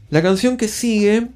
[0.10, 1.28] La canción que sigue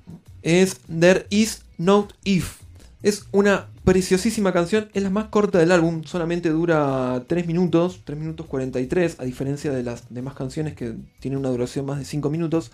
[0.42, 2.58] es There Is No If.
[3.02, 8.20] Es una preciosísima canción, es la más corta del álbum, solamente dura 3 minutos, 3
[8.20, 12.30] minutos 43, a diferencia de las demás canciones que tienen una duración más de 5
[12.30, 12.72] minutos.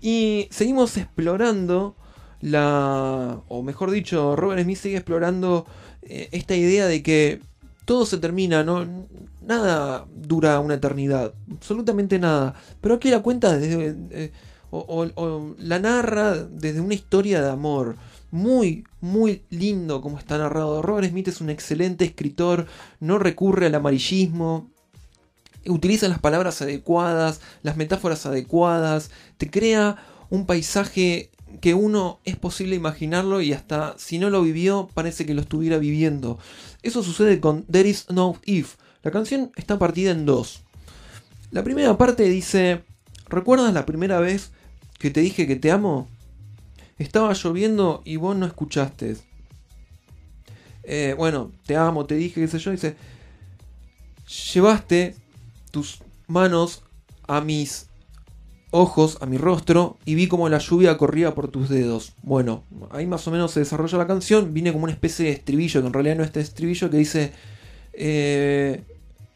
[0.00, 1.94] Y seguimos explorando
[2.40, 5.66] la, o mejor dicho, Robert Smith sigue explorando
[6.02, 7.40] eh, esta idea de que
[7.84, 8.86] todo se termina, no
[9.46, 12.54] nada dura una eternidad, absolutamente nada.
[12.80, 14.32] Pero aquí la cuenta desde eh,
[14.70, 17.96] o, o- o la narra desde una historia de amor.
[18.32, 20.82] Muy, muy lindo como está narrado.
[20.82, 22.66] Robert Smith es un excelente escritor,
[23.00, 24.70] no recurre al amarillismo,
[25.66, 29.96] utiliza las palabras adecuadas, las metáforas adecuadas, te crea
[30.30, 31.29] un paisaje
[31.60, 35.78] que uno es posible imaginarlo y hasta si no lo vivió parece que lo estuviera
[35.78, 36.38] viviendo.
[36.82, 38.76] Eso sucede con There Is No If.
[39.02, 40.62] La canción está partida en dos.
[41.50, 42.84] La primera parte dice,
[43.28, 44.52] ¿recuerdas la primera vez
[44.98, 46.08] que te dije que te amo?
[46.98, 49.16] Estaba lloviendo y vos no escuchaste.
[50.82, 52.70] Eh, bueno, te amo, te dije, qué sé yo.
[52.70, 52.96] Dice,
[54.30, 55.16] Llevaste
[55.72, 55.98] tus
[56.28, 56.84] manos
[57.26, 57.88] a mis
[58.70, 62.12] ojos, a mi rostro, y vi como la lluvia corría por tus dedos.
[62.22, 64.54] Bueno, ahí más o menos se desarrolla la canción.
[64.54, 67.32] Viene como una especie de estribillo, que en realidad no es este estribillo, que dice:
[67.92, 68.82] eh,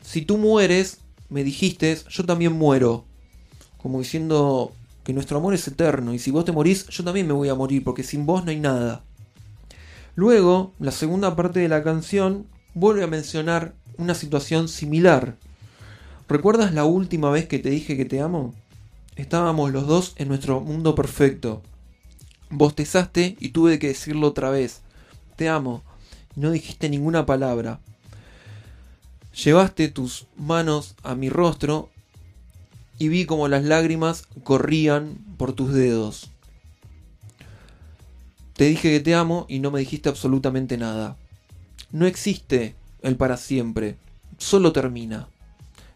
[0.02, 3.04] Si tú mueres, me dijiste, yo también muero.
[3.78, 4.72] Como diciendo
[5.02, 7.54] que nuestro amor es eterno, y si vos te morís, yo también me voy a
[7.54, 9.04] morir, porque sin vos no hay nada.
[10.14, 15.36] Luego, la segunda parte de la canción vuelve a mencionar una situación similar.
[16.28, 18.54] ¿Recuerdas la última vez que te dije que te amo?
[19.16, 21.62] Estábamos los dos en nuestro mundo perfecto.
[22.50, 24.80] Bostezaste y tuve que decirlo otra vez.
[25.36, 25.82] Te amo.
[26.34, 27.80] No dijiste ninguna palabra.
[29.44, 31.90] Llevaste tus manos a mi rostro
[32.98, 36.30] y vi como las lágrimas corrían por tus dedos.
[38.54, 41.16] Te dije que te amo y no me dijiste absolutamente nada.
[41.90, 43.96] No existe el para siempre,
[44.38, 45.28] solo termina.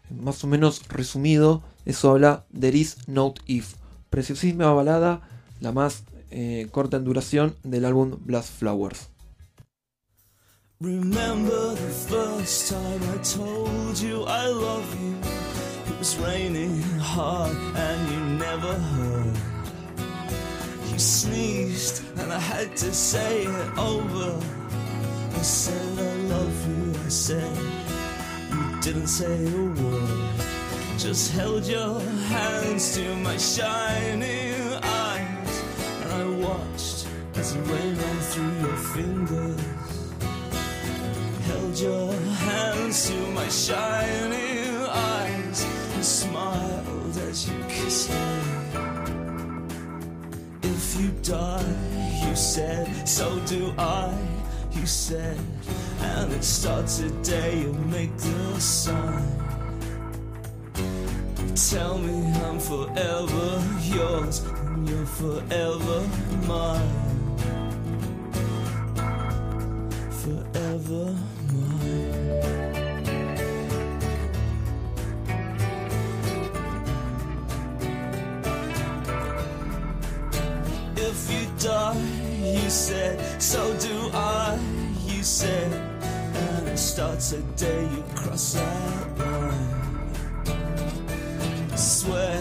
[0.09, 3.75] Más o menos resumido, eso habla There is no if.
[4.09, 5.21] Preciosísima balada,
[5.59, 9.09] la más eh, corta en duración del álbum Blast Flowers.
[10.81, 15.17] Remember the first time I told you I love you?
[15.91, 19.37] It was raining hard and you never heard.
[20.89, 24.39] You sneezed and I had to say it over.
[25.35, 27.88] I said I love you, I said
[28.81, 30.31] didn't say a word.
[30.97, 35.63] Just held your hands to my shining eyes
[36.01, 39.89] and I watched as the rain ran through your fingers
[41.49, 42.13] held your
[42.47, 45.65] hands to my shining eyes
[45.95, 48.15] and smiled as you kissed me.
[50.63, 51.75] If you die,
[52.23, 54.13] you said, so do I,
[54.71, 55.37] you said,
[56.01, 59.23] and it starts today, you make the sign.
[61.69, 66.07] Tell me I'm forever yours, and you're forever
[66.47, 66.89] mine.
[70.21, 71.15] Forever
[71.53, 72.39] mine.
[80.95, 82.18] If you die,
[82.69, 84.59] you said, so do I,
[85.07, 90.11] you said, and it starts a day you cross that line.
[91.71, 92.39] I Swear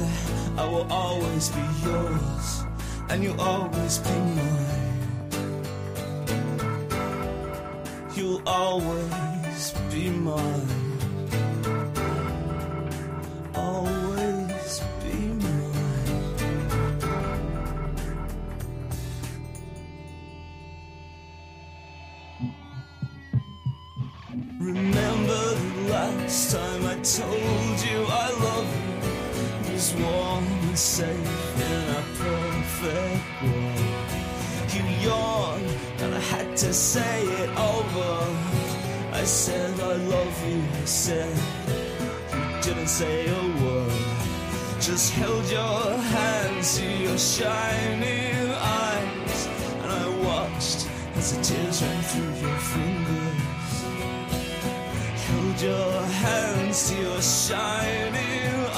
[0.58, 2.62] I will always be yours,
[3.08, 5.64] and you'll always be mine.
[8.14, 10.87] You'll always be mine.
[34.74, 38.12] You yawned and I had to say it over.
[39.12, 41.34] I said I love you, I said
[42.32, 43.92] you didn't say a word.
[44.78, 49.48] Just held your hands to your shining eyes,
[49.82, 53.72] and I watched as the tears ran through your fingers.
[55.26, 58.77] Held your hands to your shining eyes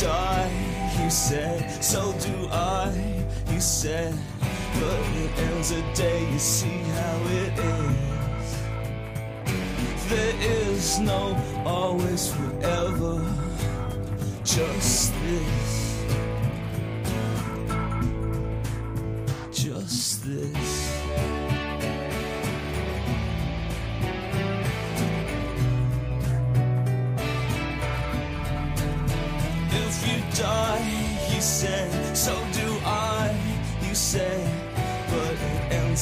[0.00, 0.50] die,
[1.02, 2.90] you said, so do I,
[3.50, 4.14] you said,
[4.80, 8.56] but it ends a day, you see how it is.
[10.08, 11.36] There is no
[11.66, 13.22] always forever,
[14.42, 15.79] just this,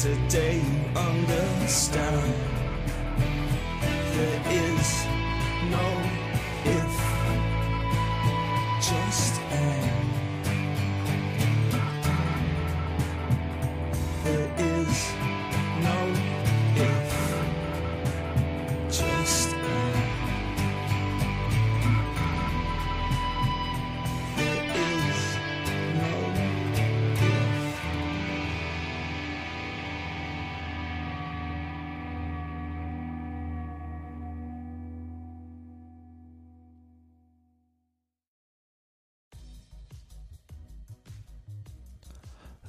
[0.09, 0.48] it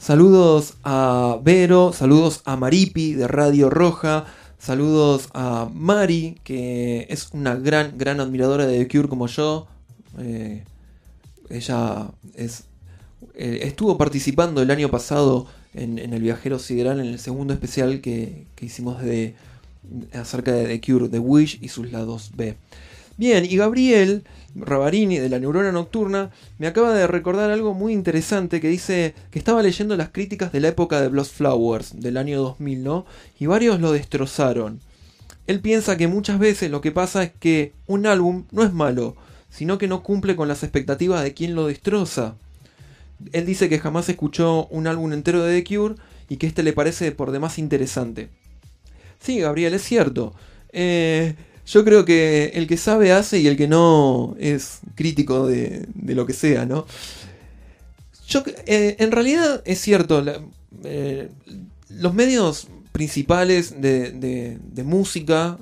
[0.01, 4.25] Saludos a Vero, saludos a Maripi de Radio Roja,
[4.59, 9.67] saludos a Mari, que es una gran, gran admiradora de The Cure como yo.
[10.19, 10.65] Eh,
[11.51, 12.65] ella es,
[13.35, 18.47] eh, estuvo participando el año pasado en, El Viajero Sideral, en el segundo especial que,
[18.55, 19.35] que hicimos de,
[20.15, 22.57] acerca de The Cure, The Wish y sus lados B.
[23.19, 24.25] Bien, y Gabriel
[24.55, 29.39] Rabarini de la Neurona Nocturna me acaba de recordar algo muy interesante que dice que
[29.39, 33.07] estaba leyendo las críticas de la época de Blood Flowers del año 2000, ¿no?
[33.39, 34.81] Y varios lo destrozaron.
[35.47, 39.17] Él piensa que muchas veces lo que pasa es que un álbum no es malo,
[39.51, 42.37] sino que no cumple con las expectativas de quien lo destroza.
[43.33, 45.95] Él dice que jamás escuchó un álbum entero de The Cure
[46.29, 48.29] y que este le parece por demás interesante.
[49.21, 50.35] Sí, Gabriel, es cierto.
[50.73, 51.35] Eh,
[51.71, 56.27] yo creo que el que sabe hace y el que no es crítico de, lo
[56.27, 56.85] que sea, ¿no?
[58.27, 60.25] Yo, eh, en realidad es cierto,
[60.85, 61.31] eh,
[61.89, 65.59] los medios principales de, música,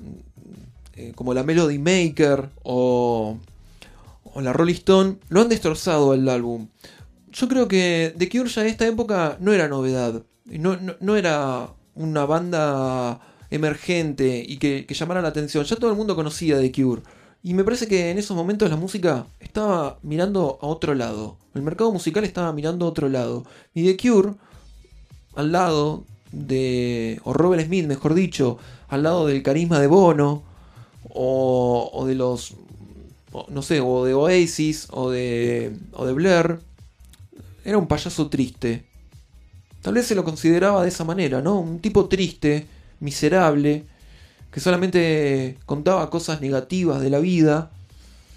[0.94, 3.39] eh, como la Melody Maker o,
[4.24, 6.68] o la Rolling Stone, lo han destrozado el álbum.
[7.32, 11.16] Yo creo que The Cure ya en esta época no era novedad, no, no- no
[11.16, 13.20] era una banda
[13.51, 15.65] emergente y que, llamara la atención.
[15.65, 17.03] Ya todo el mundo conocía The Cure.
[17.43, 21.37] Y me parece que en esos momentos la música estaba mirando a otro lado.
[21.55, 23.45] El mercado musical estaba mirando a otro lado.
[23.75, 24.35] Y The Cure,
[25.35, 27.20] al lado de.
[27.25, 28.59] o Robert Smith, mejor dicho,
[28.89, 30.43] al lado del carisma de Bono,
[31.11, 32.55] o, o de los.
[33.49, 35.77] no sé, o de Oasis, o de.
[35.93, 36.59] o de Blair,
[37.65, 38.85] era un payaso triste.
[39.81, 41.61] Tal vez se lo consideraba de esa manera, ¿no?
[41.61, 42.66] Un tipo triste,
[43.01, 43.85] miserable,
[44.51, 47.70] que solamente contaba cosas negativas de la vida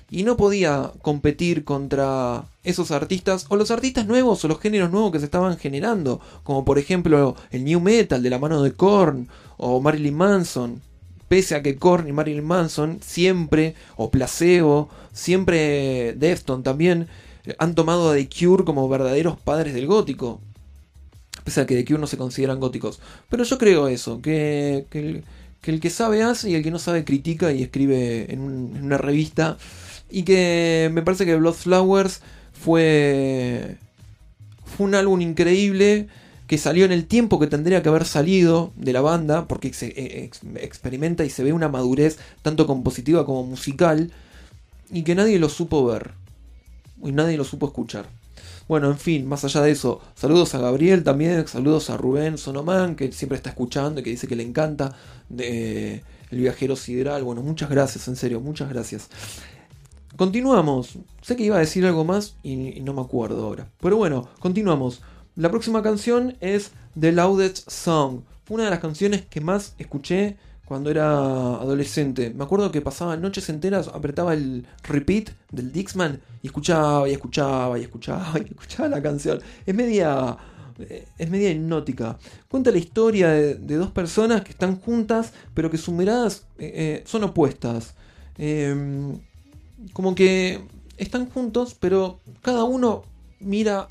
[0.10, 5.12] y no podía competir contra esos artistas o los artistas nuevos o los géneros nuevos
[5.12, 9.30] que se estaban generando, como por ejemplo el new metal de la mano de Korn
[9.58, 10.82] o Marilyn Manson.
[11.30, 17.08] Pese a que Korn y Marilyn Manson siempre, o Placebo, siempre Defton también,
[17.46, 20.42] eh, han tomado a The Cure como verdaderos padres del gótico.
[21.44, 23.00] Pese a que The Cure no se consideran góticos.
[23.30, 27.52] Pero yo creo eso, que, el, que sabe hace y el que no sabe critica
[27.52, 29.58] y escribe en, un- en una revista.
[30.10, 32.22] Y que me parece que Blood Flowers
[32.54, 33.78] fue,
[34.66, 36.08] fue un álbum increíble
[36.48, 39.88] que salió en el tiempo que tendría que haber salido de la banda, porque se
[39.88, 44.12] eh, ex- experimenta y se ve una madurez tanto compositiva como musical,
[44.92, 46.12] y que nadie lo supo ver,
[47.02, 48.06] y nadie lo supo escuchar.
[48.72, 52.96] Bueno, en fin, más allá de eso, saludos a Gabriel también, saludos a Rubén Sonomán,
[52.96, 54.96] que siempre está escuchando y que dice que le encanta
[55.38, 57.22] El viajero sideral.
[57.26, 59.10] Bueno, muchas gracias, en serio, muchas gracias.
[60.16, 61.00] Continuamos.
[61.22, 63.70] Sé que iba a decir algo más y, y no me acuerdo ahora.
[63.82, 65.02] Pero bueno, continuamos.
[65.36, 68.22] La próxima canción es The Loudest Song.
[68.46, 70.38] Fue una de las canciones que más escuché
[70.72, 72.30] cuando era adolescente.
[72.34, 77.78] Me acuerdo que pasaba noches enteras, apretaba el repeat del Dixman y escuchaba y escuchaba
[77.78, 79.42] y escuchaba y escuchaba la canción.
[79.66, 80.38] Es media.
[80.80, 82.18] eh, Es media hipnótica.
[82.48, 87.04] Cuenta la historia de, dos personas que están juntas, pero que sus miradas eh, eh,
[87.06, 87.94] son opuestas.
[88.38, 89.20] Em,
[89.92, 90.62] como que
[90.96, 93.04] están juntos, pero cada uno
[93.42, 93.90] mira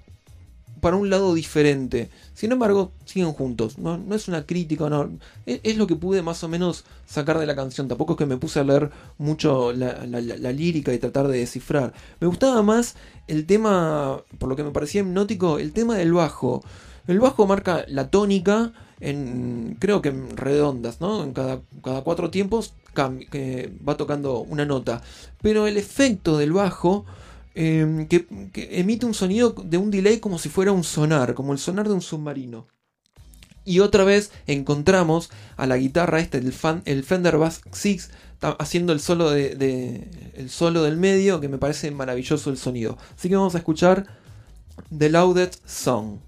[0.81, 2.11] para un lado diferente.
[2.35, 3.79] Sin embargo, siguen juntos.
[3.79, 5.11] No, no es una crítica, no.
[5.47, 7.89] Es, lo que pude más o menos sacar de la canción.
[7.89, 11.93] Tampoco es que me puse a leer mucho la, lírica y tratar de descifrar.
[12.21, 12.97] Me gustaba más
[13.29, 16.63] el tema, por lo que me parecía hipnótico, el tema del bajo.
[17.07, 21.25] El bajo marca la tónica en, creo que en redondas, ¿no?
[21.25, 22.75] En cada, cada cuatro tiempos
[23.31, 25.03] que va tocando una nota.
[25.43, 27.05] Pero el efecto del bajo
[27.55, 28.27] eh, que,
[28.73, 31.95] emite un sonido de un delay como si fuera un sonar, como el sonar de
[31.95, 32.67] un submarino.
[33.65, 38.57] Y otra vez encontramos a la guitarra este, el, fan, el Fender Bass 6, ta-
[38.59, 42.97] haciendo el solo, de- el solo del medio, que me parece maravilloso el sonido.
[43.17, 44.07] Así que vamos a escuchar
[44.97, 46.19] The Loudest Song.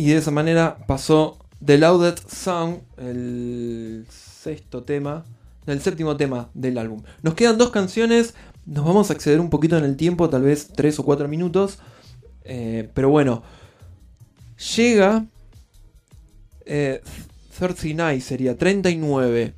[0.00, 5.26] Y de esa manera pasó The Loudest Sound, el sexto tema,
[5.66, 7.02] el séptimo tema del álbum.
[7.20, 8.32] Nos quedan dos canciones,
[8.64, 11.80] nos vamos a exceder un poquito en el tiempo, tal vez tres o cuatro minutos.
[12.44, 13.42] eh, pero bueno,
[14.74, 15.26] llega
[16.64, 17.02] eh,
[17.58, 19.52] 39, sería 39,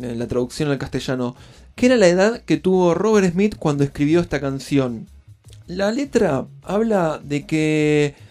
[0.00, 1.34] en la traducción al castellano,
[1.74, 5.08] que era la edad que tuvo Robert Smith cuando escribió esta canción.
[5.66, 8.27] La letra habla de que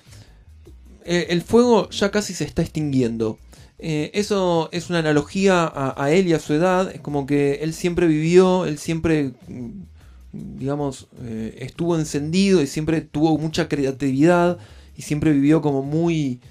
[1.07, 3.39] eh, el fuego ya casi se está extinguiendo.
[3.79, 6.91] Eh, eso es una analogía a, él y a su edad.
[6.93, 9.69] Es como que él siempre vivió, él siempre, mm,
[10.34, 14.57] digamos, eh, estuvo encendido y siempre tuvo mucha creatividad
[14.97, 16.41] y siempre vivió como muy,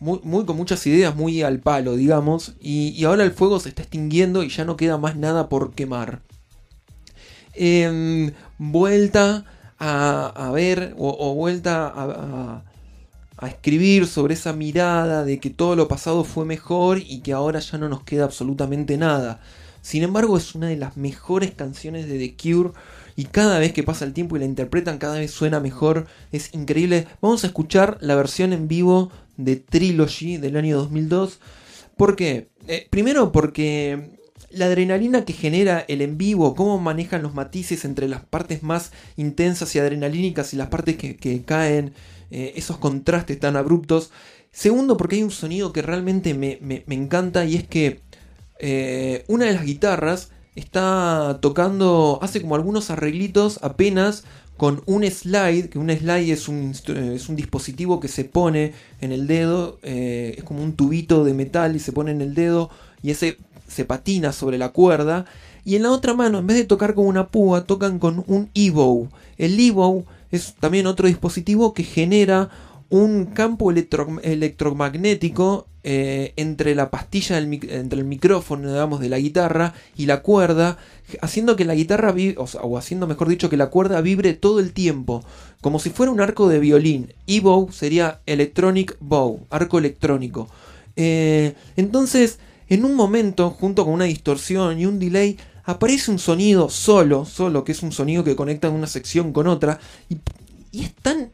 [0.00, 2.56] muy, con muchas ideas, muy al palo, digamos.
[2.60, 5.72] Y, y ahora el fuego se está extinguiendo y ya no queda más nada por
[5.72, 6.20] quemar.
[7.54, 9.46] Em, vuelta
[9.78, 12.62] a, ver o, vuelta
[13.38, 17.60] a escribir sobre esa mirada de que todo lo pasado fue mejor y que ahora
[17.60, 19.40] ya no nos queda absolutamente nada.
[19.86, 22.72] Sin embargo, es una de las mejores canciones de The Cure
[23.14, 26.06] y cada vez que pasa el tiempo y la interpretan cada vez suena mejor.
[26.32, 27.06] Es increíble.
[27.20, 31.38] Vamos a escuchar la versión en vivo de Trilogy del año 2002.
[31.96, 32.48] ¿Por qué?
[32.66, 34.18] Eh, primero porque
[34.56, 38.92] la adrenalina que genera el en vivo, cómo manejan los matices entre las partes más
[39.16, 41.92] intensas y adrenalínicas y las partes que, caen,
[42.30, 44.10] eh, esos contrastes tan abruptos.
[44.52, 48.00] Segundo, porque hay un sonido que realmente me, me- encanta y es que
[48.58, 54.24] eh, una de las guitarras está tocando, hace como algunos arreglitos apenas
[54.56, 58.72] con un slide, que un slide es un, es un dispositivo que se pone
[59.02, 62.34] en el dedo, eh, es como un tubito de metal y se pone en el
[62.34, 62.70] dedo
[63.02, 63.36] y ese
[63.68, 65.24] se patina sobre la cuerda.
[65.64, 68.50] Y en la otra mano, en vez de tocar con una púa, tocan con un
[68.54, 69.08] Evo.
[69.36, 72.50] El Evo es también otro dispositivo que genera
[72.88, 79.18] un campo electro- electromagnético eh, entre la pastilla del entre el micrófono digamos de la
[79.18, 80.78] guitarra y la cuerda
[81.20, 84.72] haciendo que la guitarra o, o haciendo mejor dicho que la cuerda vibre todo el
[84.72, 85.24] tiempo
[85.60, 90.48] como si fuera un arco de violín Evo sería electronic bow arco electrónico
[90.96, 92.38] Eh, entonces
[92.68, 97.64] en un momento junto con una distorsión y un delay aparece un sonido solo solo
[97.64, 99.78] que es un sonido que conecta una sección con otra
[100.08, 100.18] y,
[100.72, 101.32] es tan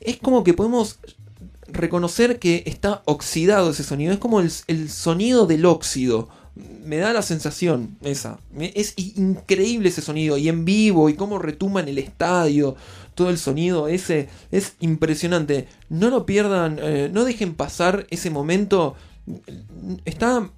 [0.00, 0.98] es como que podemos
[1.72, 4.12] reconocer que está oxidado ese sonido.
[4.12, 6.28] Es como el, sonido del óxido.
[6.54, 8.38] Me da la sensación esa.
[8.58, 10.36] Es increíble ese sonido.
[10.36, 12.76] Y en vivo, y cómo retuma en el estadio.
[13.14, 15.66] Todo el sonido ese es impresionante.
[15.88, 18.94] No lo pierdan, eh, no dejen pasar ese momento.
[20.04, 20.50] Está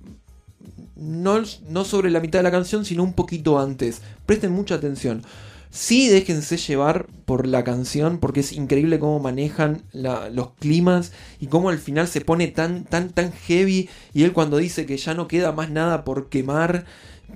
[0.97, 4.01] no, no sobre la mitad de la canción, sino un poquito antes.
[4.27, 5.23] Presten mucha atención.
[5.71, 11.11] Sí, déjense llevar por la canción, porque es increíble cómo manejan los climas
[11.41, 13.89] y cómo al final se pone tan, tan, tan heavy.
[14.13, 16.85] Y él cuando dice que ya no queda más nada por quemar,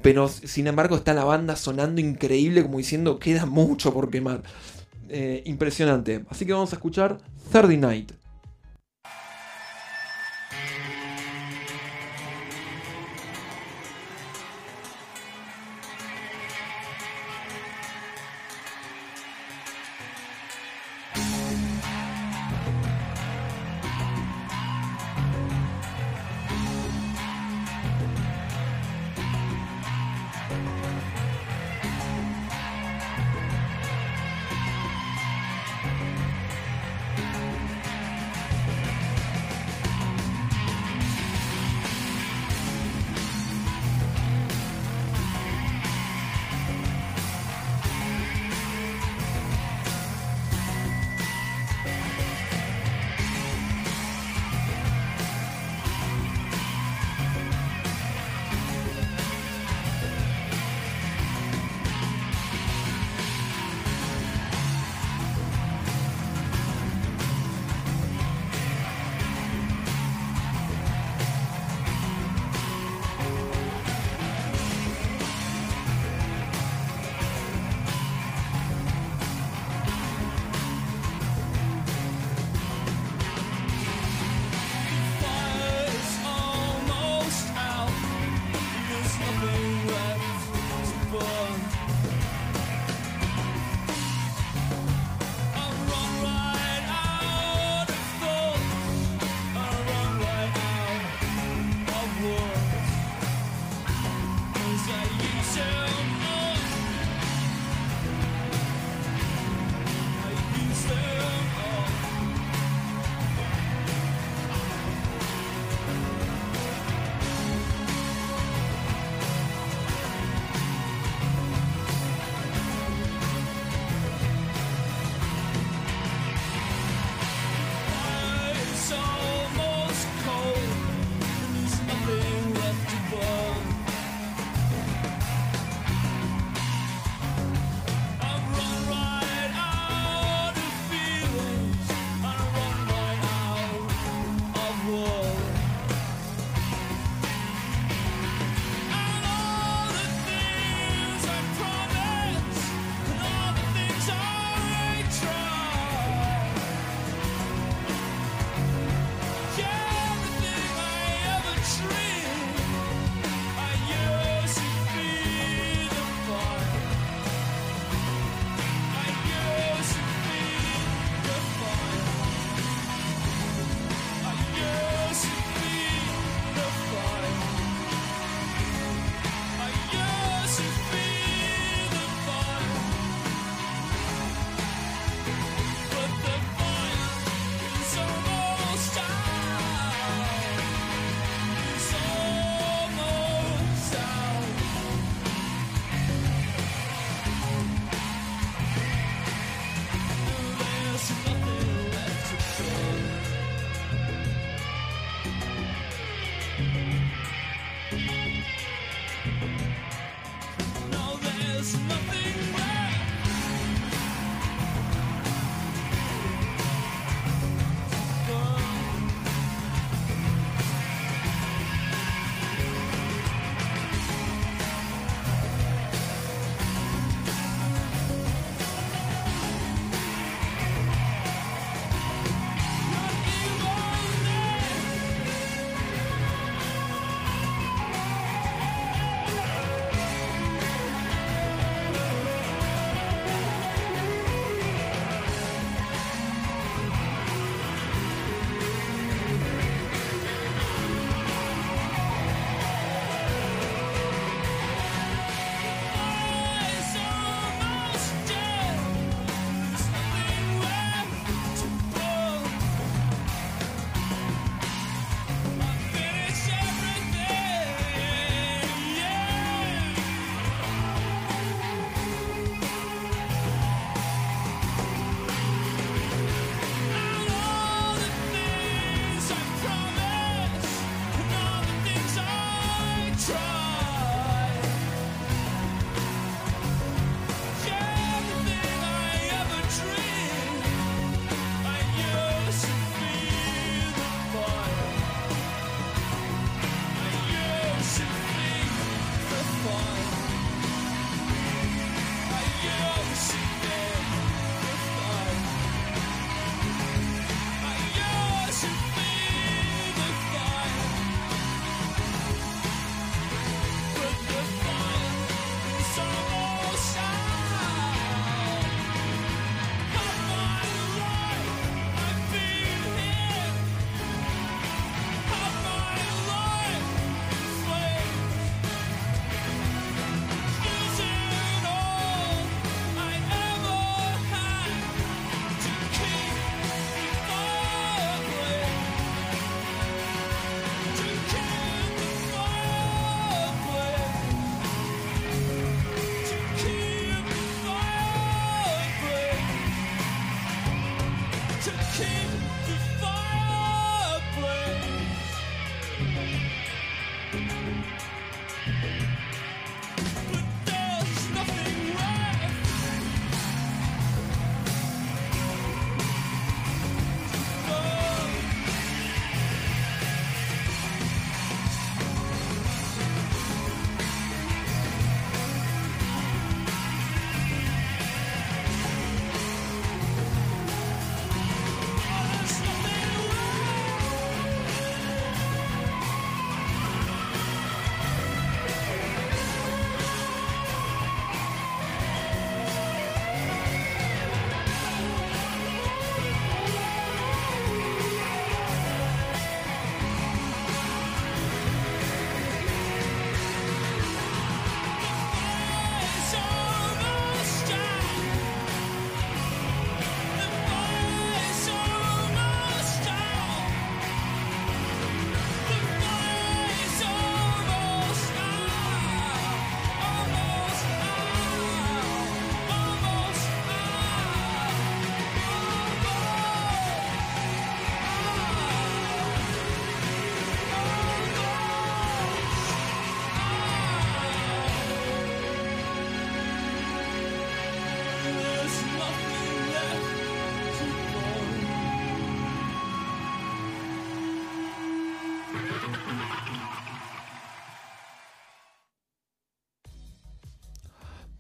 [0.03, 4.45] pero sin embargo está la banda sonando increíble, como diciendo queda mucho por quemar.
[5.09, 6.25] Eh, impresionante.
[6.29, 7.19] Así que vamos a escuchar
[7.51, 8.13] Thursday Night.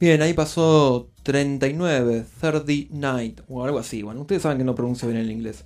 [0.00, 4.02] Bien, ahí pasó 39, 30 Night, o algo así.
[4.02, 5.64] Bueno, ustedes saben que no pronuncio bien el inglés.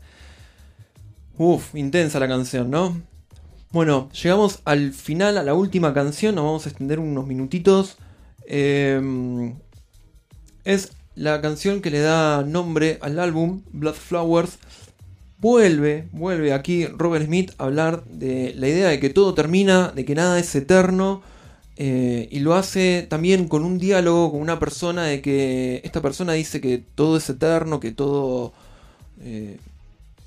[1.37, 3.01] Uf, intensa la canción, ¿no?
[3.73, 7.97] Bueno, llegamos al final, a la última canción, nos vamos a extender unos minutitos.
[8.47, 9.55] Eh,
[10.65, 14.59] es la canción que le da nombre al álbum, Blood Flowers.
[15.39, 20.05] Vuelve, vuelve aquí Robert Smith a hablar de la idea de que todo termina, de
[20.05, 21.23] que nada es eterno.
[21.77, 26.35] Eh, y lo hace también con un diálogo con una persona de que esta persona
[26.35, 28.53] dice que todo es eterno, que todo
[29.21, 29.59] eh,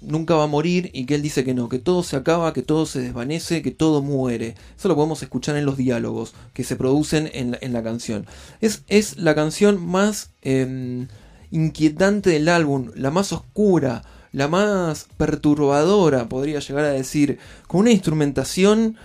[0.01, 2.63] nunca va a morir y que él dice que no, que todo se acaba, que
[2.63, 4.55] todo se desvanece, que todo muere.
[4.77, 8.25] Eso lo podemos escuchar en los diálogos que se producen en la, canción.
[8.61, 11.07] Es, es la canción más eh,
[11.51, 17.91] inquietante del álbum, la más oscura, la más perturbadora, podría llegar a decir, con una
[17.91, 18.97] instrumentación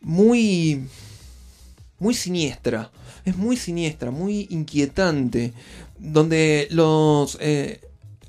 [0.00, 0.86] muy
[2.00, 2.90] muy siniestra.
[3.24, 5.52] Es muy siniestra, muy inquietante.
[5.98, 7.38] Donde los.
[7.40, 7.80] eh,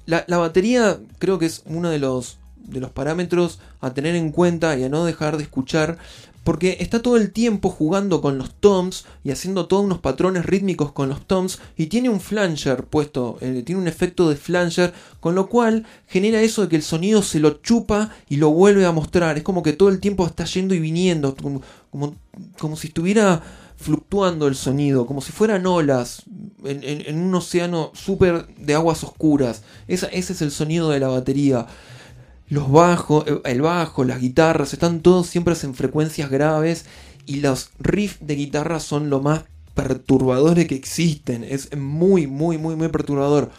[0.06, 4.32] la, la batería creo que es uno de los, de los parámetros a tener en
[4.32, 5.98] cuenta y a no dejar de escuchar.
[6.44, 10.92] Porque está todo el tiempo jugando con los toms y haciendo todos unos patrones rítmicos
[10.92, 11.60] con los toms.
[11.78, 14.92] Y tiene un flanger puesto, eh, tiene un efecto de flanger.
[15.20, 18.86] Con lo cual genera eso de que el sonido se lo chupa y lo vuelve
[18.88, 19.38] a mostrar.
[19.38, 21.36] Es como que todo el tiempo está yendo y viniendo.
[21.36, 21.62] Como,
[21.92, 22.16] como,
[22.58, 23.44] como si estuviera
[23.82, 26.24] fluctuando el sonido, como si fueran olas
[26.64, 29.64] en, un océano súper de aguas oscuras.
[29.88, 31.68] Esa- ese es el sonido de la batería.
[32.50, 36.86] Los bajos, eh, el bajo, las guitarras, están todos siempre en frecuencias graves
[37.26, 39.44] y los riffs de guitarra son lo más
[39.74, 41.44] perturbadores que existen.
[41.44, 43.52] Es muy, muy, muy, muy perturbador.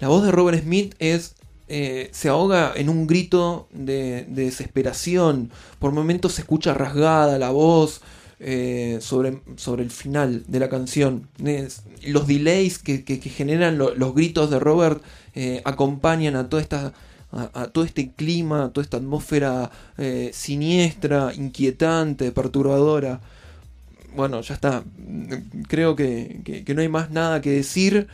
[0.00, 1.34] La voz de Robert Smith es
[1.68, 5.50] eh, se ahoga en un grito de desesperación.
[5.78, 8.02] Por momentos se escucha rasgada la voz
[8.44, 11.28] eh, sobre, sobre el final de la canción.
[12.04, 15.00] Los delays que, generan lo- los gritos de Robert
[15.34, 16.92] eh, acompañan a toda esta.
[17.34, 23.22] A, todo este clima, a toda esta atmósfera eh, siniestra, inquietante, perturbadora.
[24.14, 24.84] Bueno, ya está.
[25.66, 28.06] Creo que, no hay más nada que decir.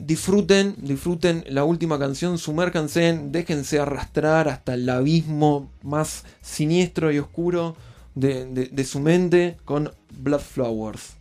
[0.00, 7.76] Disfruten, disfruten la última canción, sumércanse, déjense arrastrar hasta el abismo más siniestro y oscuro
[8.14, 11.14] de, de- su mente con Blood Flowers.